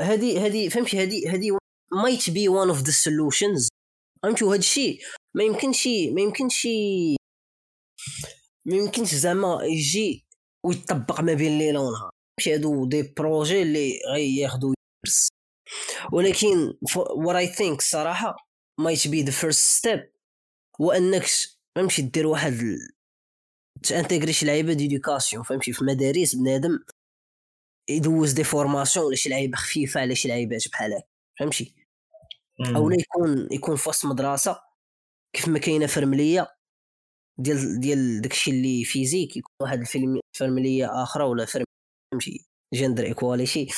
[0.00, 1.50] هادي هادي فهمتي؟ هادي هادي
[1.94, 3.68] might be one of the solutions.
[4.22, 5.00] فهمتي وهذا الشيء
[5.36, 6.66] ما يمكنش ما يمكنش
[8.66, 10.24] ما يمكنش زعما يجي
[10.66, 12.10] ويطبق ما بين الليل ونهار.
[12.38, 14.74] ماشي هادو des projets اللي غياخدو
[15.06, 15.28] يرس
[16.12, 16.72] ولكن
[17.24, 18.36] what I think الصراحه
[18.80, 20.00] might be the first step
[20.80, 21.26] هو أنك
[21.76, 22.52] فهمتي دير واحد
[23.82, 26.78] ت intégrer شي لعيبة d'éducation فهمتي؟ في مدارس بنادم
[27.90, 31.06] يدوز des formations ولا شي لعيبة خفيفة على شي لعيبات بحال هكا.
[31.40, 31.74] فهمتي؟
[32.60, 34.60] أو لا يكون يكون في وسط مدرسة
[35.36, 36.48] كيف ما كاينة فرملية
[37.38, 41.64] ديال ديال داكشي اللي physique يكون واحد الفيلم فرملية أخرى ولا فرم
[42.12, 43.68] فهمتي؟ gender equality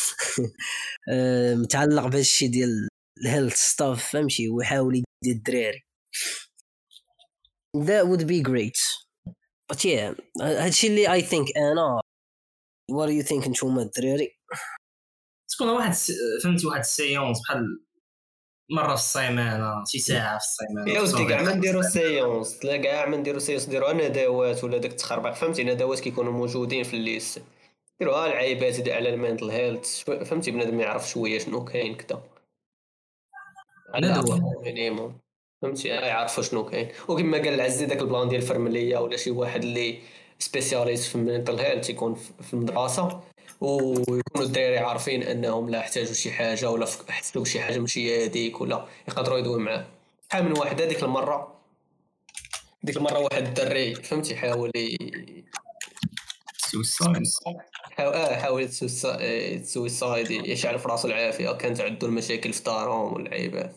[1.62, 2.88] متعلق بهذا الشيء ديال
[3.22, 5.82] ال health stuff فهمتي؟ ويحاول يدي الدراري.
[7.76, 8.78] That would be great.
[9.72, 12.00] But yeah هادشي اللي I think أنا
[12.92, 14.38] what do you think نتوما الدراري؟
[15.48, 15.92] تكون واحد
[16.42, 17.80] فهمتي؟ واحد ال séance بحال
[18.70, 21.82] مرة في السيمانه شي ساعة في السيمانه يا ودي كاع ما نديرو.
[21.82, 26.84] séance لا كاع ما نديرو séance نديروها ندوات ولا داك التخربيق فهمتي؟ ندوات كيكونوا موجودين
[26.84, 27.42] في ال lycée
[28.00, 32.22] نديروها العيبات دي على ال mental health فهمتي؟ بنادم يعرف شوية شنو كاين ندوة.
[33.96, 35.18] الأقل minimum
[35.62, 36.88] فهمتي؟ يعرفوا شنو كاين.
[37.08, 39.98] وكما قال العزي داك ال plan ديال الفرملية ولا شي واحد اللي
[40.38, 43.20] spécialiste في ال mental health يكون في في المدرسة.
[43.60, 48.86] ويكونوا الدراري عارفين انهم لا احتاجوا شي حاجة ولا حسوا بشي حاجة ماشي هذيك ولا
[49.08, 49.86] يقدروا يدوي معاه.
[50.30, 51.60] شحال من واحد هذيك المرة
[52.82, 54.72] ديك المرة واحد الدري فهمتي؟ حاول
[56.56, 57.22] suicide
[57.82, 58.68] حاول آه حاول
[59.64, 63.74] suicide يشعل في راسو العافية كانت عنده المشاكل في دارهم واللعيبات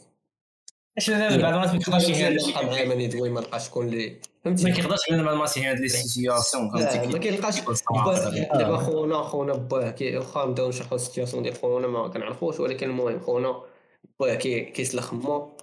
[0.98, 4.10] اش بعض الناس ما معاه من يدوي ما لقاش شكون اللي
[4.46, 6.72] ما فهمتي كيقدرش يهاد بعض يهاد les situations
[7.12, 7.60] ما كيلقاش.
[7.60, 12.90] دابا خونا خونا باه كي واخا نبداو نشرحو ال situation ديال خونا ما كنعرفوش ولكن
[12.90, 13.62] المهم خونا
[14.20, 15.58] باه كي كيسلخ مو.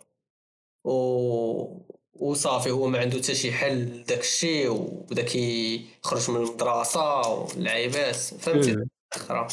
[0.85, 1.81] و
[2.15, 8.77] وصافي هو ما عنده حتى شي حل داك الشيء وبدا كيخرج من المدرسة واللعيبات فهمتي.
[9.13, 9.49] أخرى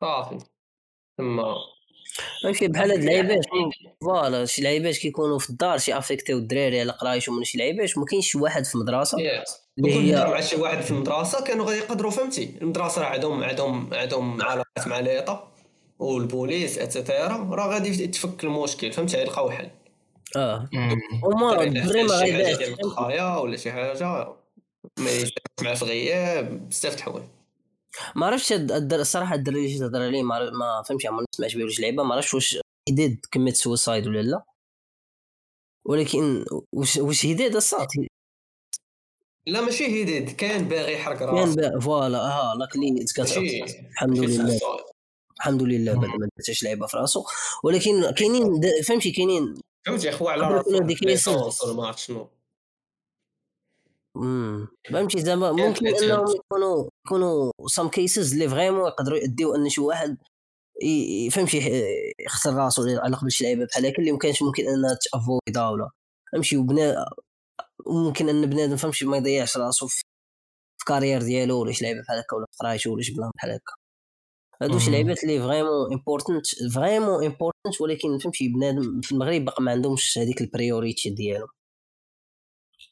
[0.00, 0.38] صافي.
[1.18, 1.54] تما
[2.44, 3.44] ماشي بحال هاد اللعيبات
[4.00, 8.04] voilà شي لعيبات كيكونوا في الدار تي affectيو الدراري على قرايتهم ولا شي لعيبات ما
[8.04, 9.18] كاينش شي واحد في المدرسة
[9.78, 13.94] اللي هي مع شي واحد في المدرسة كانوا غادي يقدروا فهمتي المدرسة راه عندهم عندهم
[13.94, 15.52] عندهم علاقات مع l'état
[15.98, 19.70] والبوليس et cetera راه غادي يتفك المشكل فهمتي يلقاو حل
[20.36, 20.68] آه.
[21.24, 24.34] هما الدري ما الضحايا ولا شي حاجة
[24.98, 25.10] ما
[25.62, 27.24] معاه في غياب بزاف د الحوايج
[28.16, 28.52] ما عرفتش
[29.00, 32.02] الصراحة الدري اللي تهضر عليه ما ما فهمتش عمرني ما ولا شي لعيبة.
[32.02, 32.58] ما عرفتش واش
[32.88, 34.44] he did commit suicide ولا لا.
[35.86, 37.86] ولكن واش واش he did الصاط
[39.46, 42.88] لا ماشي he did كان باغي يحرق كان راسو با- voilà آه لاك اللي
[43.90, 44.58] الحمد لله.
[45.36, 47.24] الحمد لله بعد ما درتش لعيبة في راسو
[47.64, 49.54] ولكن كاينين فهمتي كاينين
[49.86, 50.70] فهمتي خو على راسو
[51.98, 52.28] شنو.
[54.16, 55.86] امم فهمتي زعما ممكن.
[55.86, 60.16] انهم يكونوا يكونوا some cases اللي vraiment يقدروا يديو أن شي واحد
[61.32, 61.82] فهمتي
[62.26, 65.90] يخسر راسو على قبل شي لعيبة بحال هكا اللي مكانش ممكن أنها ت avoidا ولا
[66.32, 67.04] فهمتي وبنا
[67.86, 70.02] ممكن أن بنادم فهمتي ما يضيعش راسو في
[70.78, 73.50] في carrière ديالو ولا شي لعيبة بحال هكا ولا في قرايته ولا شي plan بحال
[73.50, 73.74] هكا
[74.62, 74.90] هادو شي.
[74.90, 80.40] لعيبات اللي vraiment important vraiment important ولكن فهمتي بنادم في المغرب باقي ما عندهمش هذيك
[80.40, 81.48] ال priorité ديالو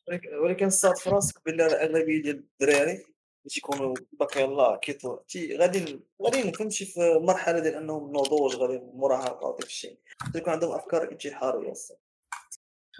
[0.08, 3.04] ولكن- صاط في راسك راه الاغلبيه ديال الدراري اللي
[3.48, 9.46] تيكونوا باقي يلاه كيطلع تي غادي غادي فهمتي في مرحلة ديال أنهم نضوج غادي المراهقه
[9.46, 9.98] وداك الشيء.
[10.32, 11.72] تيكون عندهم أفكار انتحاريه.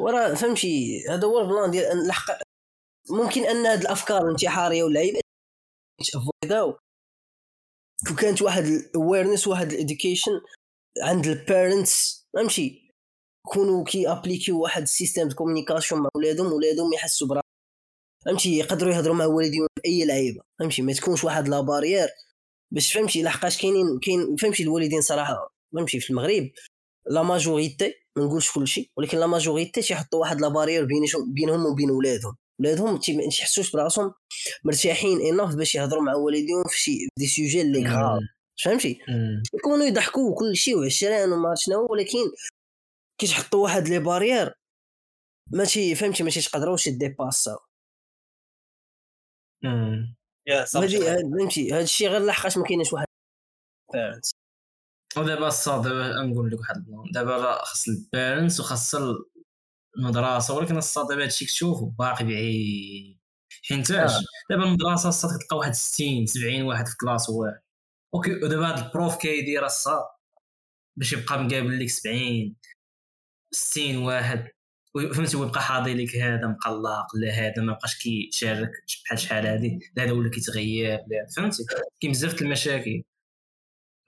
[0.00, 2.38] وراه فهمتي هذا هو ال plan ديال أن الحق
[3.10, 5.20] ممكن أن هاد الأفكار الانتحارية واللعيبة
[6.14, 6.78] avoidاو
[8.12, 10.40] وكانت واحد ال awareness واحد ال education
[11.02, 12.85] عند ال parents فهمتي؟
[13.46, 17.40] يكونوا كي appliquيو واحد ال système de communication مع ولادهم ولادهم يحسوا برا.
[18.24, 20.40] فهمتي؟ يقدروا يهضروا مع والديهم في أي لعيبة.
[20.58, 22.08] فهمتي؟ ما تكونش واحد la barrière
[22.74, 26.50] باش فهمتي؟ لحقاش كاينين كاين فهمتي الوالدين صراحة؟ فهمتي؟ في المغرب
[27.10, 31.66] la majorité ما نقولش كل شيء ولكن la majorité تيحطوا واحد la barrière بينهم بينهم
[31.66, 32.36] وبين ولادهم.
[32.60, 34.12] ولادهم ما تيحسوش براسهم
[34.64, 38.22] مرتاحين enough باش يهضروا مع والديهم في شي des sujets اللي غراف
[38.64, 38.98] فهمتي.
[39.54, 42.18] يكونوا يضحكوا وكل شيء وعشران وما عرفت شنو ولكن
[43.18, 44.54] كي تحطوا واحد les barrières
[45.52, 47.58] ماشي فهمتي ماشي تقدروش dépassاو
[51.38, 53.06] فهمتي هاد الشيء غير لحقاش ما كاينش واحد.
[53.92, 54.32] Parents.
[55.16, 58.94] ودابا الصاط دابا نقول لك واحد ال plan دابا راه خاص ال parents وخاص
[59.98, 63.20] المدرسة ولكن الصاط دابا هادشي كتشوفو باقي بعيد.
[63.68, 64.20] حينتاش آه.
[64.50, 67.60] دابا المدرسة الصاط كتلقى واحد 60 70 واحد في classe واحد.
[68.14, 70.04] okay ودابا هاد ال prof كيدير الصاط
[70.98, 72.56] باش يبقى مقابل لك 70
[73.50, 74.48] 60 واحد.
[75.14, 78.70] فهمتي ويبقى حاضي لك هذا مقلق لا هذا ما بقاش كيشارك
[79.04, 81.64] بحال شحال هادي لا هذا ولا كيتغيب لا فهمتي؟
[82.00, 83.02] كاين بزاف د المشاكل.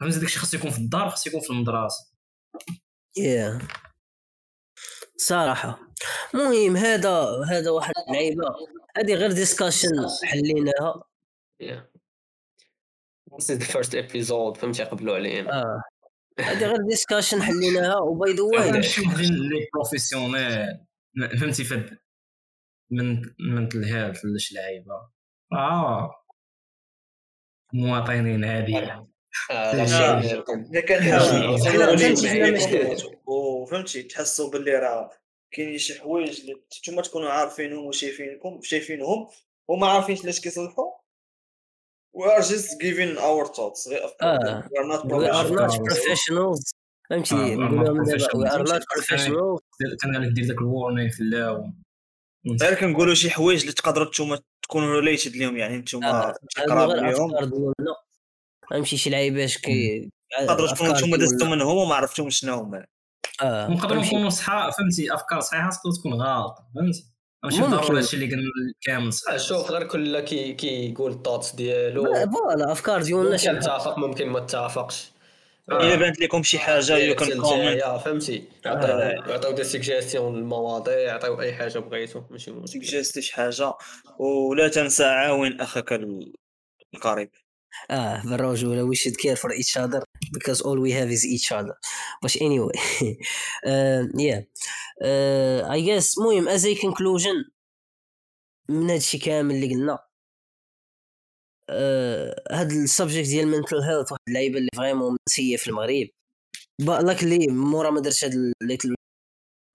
[0.00, 2.12] فهمتي داكشي خاصو يكون في الدار خاصو يكون في المدرسة.
[3.16, 3.58] يا
[5.16, 5.80] صراحة.
[6.34, 8.44] مهم هذا هذا واحد اللعيبة.
[8.96, 11.02] هذه غير discussion حليناها.
[13.38, 15.52] This is the first episode فهمتي قبلوا علينا.
[15.52, 15.82] آه.
[16.40, 17.98] هذه غير discussion حليناها.
[17.98, 20.78] و by the way نمشيو les professionnels
[21.40, 21.98] فهمتي فد
[22.90, 24.94] من من ال help في شي لعيبة.
[25.52, 26.14] آه.
[27.72, 28.78] مواطنين هادي.
[29.50, 30.20] آه، يسولوا
[31.96, 33.06] فهمتي.
[33.26, 35.10] وفهمتي تحسوا باللي راه
[35.50, 39.28] كاينين شي حوايج اللي نتوما تكونوا عارفينهم وشايفينكم شايفينهم
[39.68, 40.98] وما عارفينش علاش كيصلحوا.
[42.14, 43.88] We are just giving our thoughts.
[44.22, 44.62] آه.
[44.62, 46.74] we are not we are not professionals.
[47.10, 48.82] فهمتي نقول لهم دابا not professionals.
[48.98, 49.60] professionals
[50.02, 51.72] كان غادي دير داك ال warning في اللول
[52.62, 57.30] غير كنقولوا شي حوايج اللي تقدروا نتوما تكونوا related ليهم يعني نتوما غير ليهم
[58.70, 60.10] فهمتي شي لعيبات كي
[60.46, 61.56] تقدروا تكونوا نتوما دزتوا ديالنا.
[61.56, 62.86] منهم وما عرفتوش شنو هما
[63.42, 67.04] آه ونقدروا فهمتي؟ نكونوا صحا فهمتي أفكار صحيحة تقدر تكون غلط فهمتي
[67.44, 67.60] ماشي.
[67.62, 72.04] ضروري هادشي اللي قلنا كامل صح آه، شوف غير كل كي كيقول الطوت ديالو.
[72.14, 75.10] لا، voilà أفكار ديالنا ممكن شي نتفق ممكن ما نتفقش
[75.70, 78.44] الا بانت لكم شي حاجة you can comment فهمتي.
[78.66, 83.72] عطيو عطيو des suggestions المواضيع عطيو أي حاجة بغيتو ماشي مشكل سجلت شي حاجة
[84.18, 86.32] ولا تنسى عاون أخاك ال-
[86.94, 87.30] القريب.
[87.90, 90.02] آه بالرجوله we should care for each other.
[90.32, 91.74] Because all we have is each other.
[92.22, 92.74] But anyway
[93.70, 94.40] uh, yeah.
[95.08, 97.50] Uh, I guess المهم as a conclusion
[98.70, 99.98] من هادشي كامل اللي قلنا
[101.70, 106.08] uh, هاد ال subject ديال mental health واحد اللعيبة اللي vraiment منسية في المغرب.
[106.80, 108.94] لاكلي مورا ما درت هاد ال- little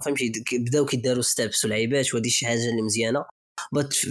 [0.05, 3.25] فهمتي بداو كيداروا steps ولعيبات وهادي شي حاجة اللي مزيانة.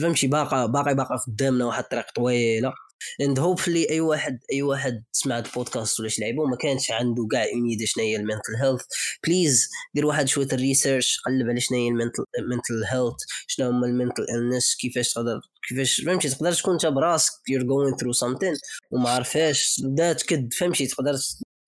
[0.03, 2.72] فهمتي باقا باقي باقا قدامنا واحد الطريق طويلة.
[3.20, 7.42] and hopefully أي واحد أي واحد سمع البودكاست ولا شي لعيبه وما كانش عنده كاع
[7.42, 8.82] اون شنو هي ال mental health
[9.26, 13.68] please دير واحد شوية ال research قلب على شنو هي ال mental mental health شنو
[13.68, 18.28] هما ال mental illness كيفاش تقدر كيفاش فهمتي؟ تقدر تكون انت براسك you're going through
[18.28, 21.14] something وما عارفاش بدا تكد فهمتي؟ تقدر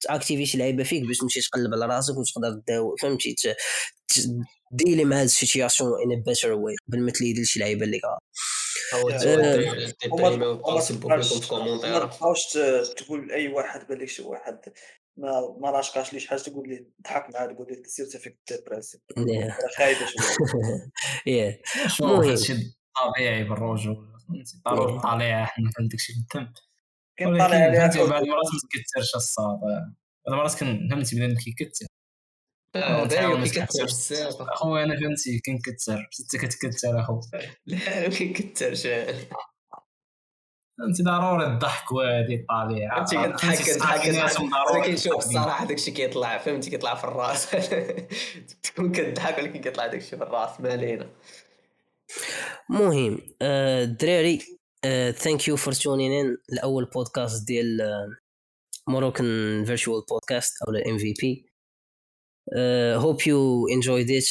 [0.01, 2.63] ت activer شي لعيبة فيك باش تمشي تقلب على راسك وتقدر
[3.03, 3.35] فهمتي؟
[4.73, 7.61] deal ي مع هاد ال situation in better way قبل ما ت lead ي شي
[7.61, 8.01] لعيبة اللي
[8.95, 9.13] هو آه،
[11.89, 12.41] ما تبقاوش
[12.97, 14.59] تقول لأي واحد بالك شي واحد
[15.17, 18.39] ما ما راشقاش ليه شي حاجة تقول ليه تضحك معاه تقول ليه سير فيك
[19.19, 19.77] Yeah.
[19.77, 20.91] خايبة شوية.
[22.01, 22.31] المهم.
[22.31, 26.53] هادشي طبيعي بالرجوله فهمتي ضروري طالع حنا فهمت داكشي في الدم
[27.19, 29.59] كنطلع ولكن عليها بعض المرات ما تكثرش الصاد
[30.27, 31.87] بعض المرات كن فهمتي بنادم كيكثر
[32.77, 33.09] آه،
[34.41, 37.21] أخويا أنا فهمتي كنكثر انت كتكثر أخو.
[37.67, 38.87] لا ما كيكثرش
[40.79, 43.05] فهمتي ضروري الضحك وهادي الطبيعة.
[43.05, 45.17] كنضحك ناسهم ضروري ولكن شوف.
[45.17, 47.51] الصراحة داكشي كيطلع فهمتي كيطلع في الراس.
[48.63, 50.61] تكون كتضحك ولكن كيطلع داكشي في الراس.
[50.61, 51.11] ما علينا.
[52.71, 54.41] المهم الدراري
[55.13, 57.81] ثانك يو فور تونين ان لأول بودكاست ديال
[58.89, 61.54] موروكان فيرتشوال بودكاست أو الام في بي
[62.98, 64.28] هوب يو enjoyed it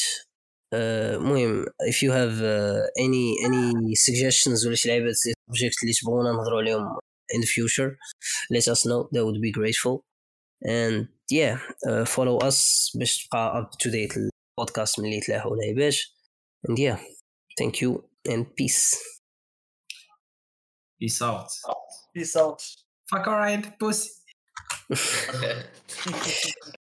[0.73, 6.33] آه، المهم if you have uh, any any suggestions ولا شي لعيبات subject اللي تبغونا
[6.33, 6.99] نهضروا عليهم
[7.35, 7.97] in the future
[8.55, 10.03] let us know that would be grateful
[10.66, 11.57] and yeah
[11.89, 14.19] uh, follow us باش تبقى up to date
[14.59, 15.95] البودكاست ملي يتلاحوا لعيبات
[16.69, 16.99] and yeah
[17.61, 18.97] thank you and peace
[21.01, 21.49] Peace out.
[22.14, 22.62] بيس اوت
[23.11, 24.11] Fuck alright, pussy.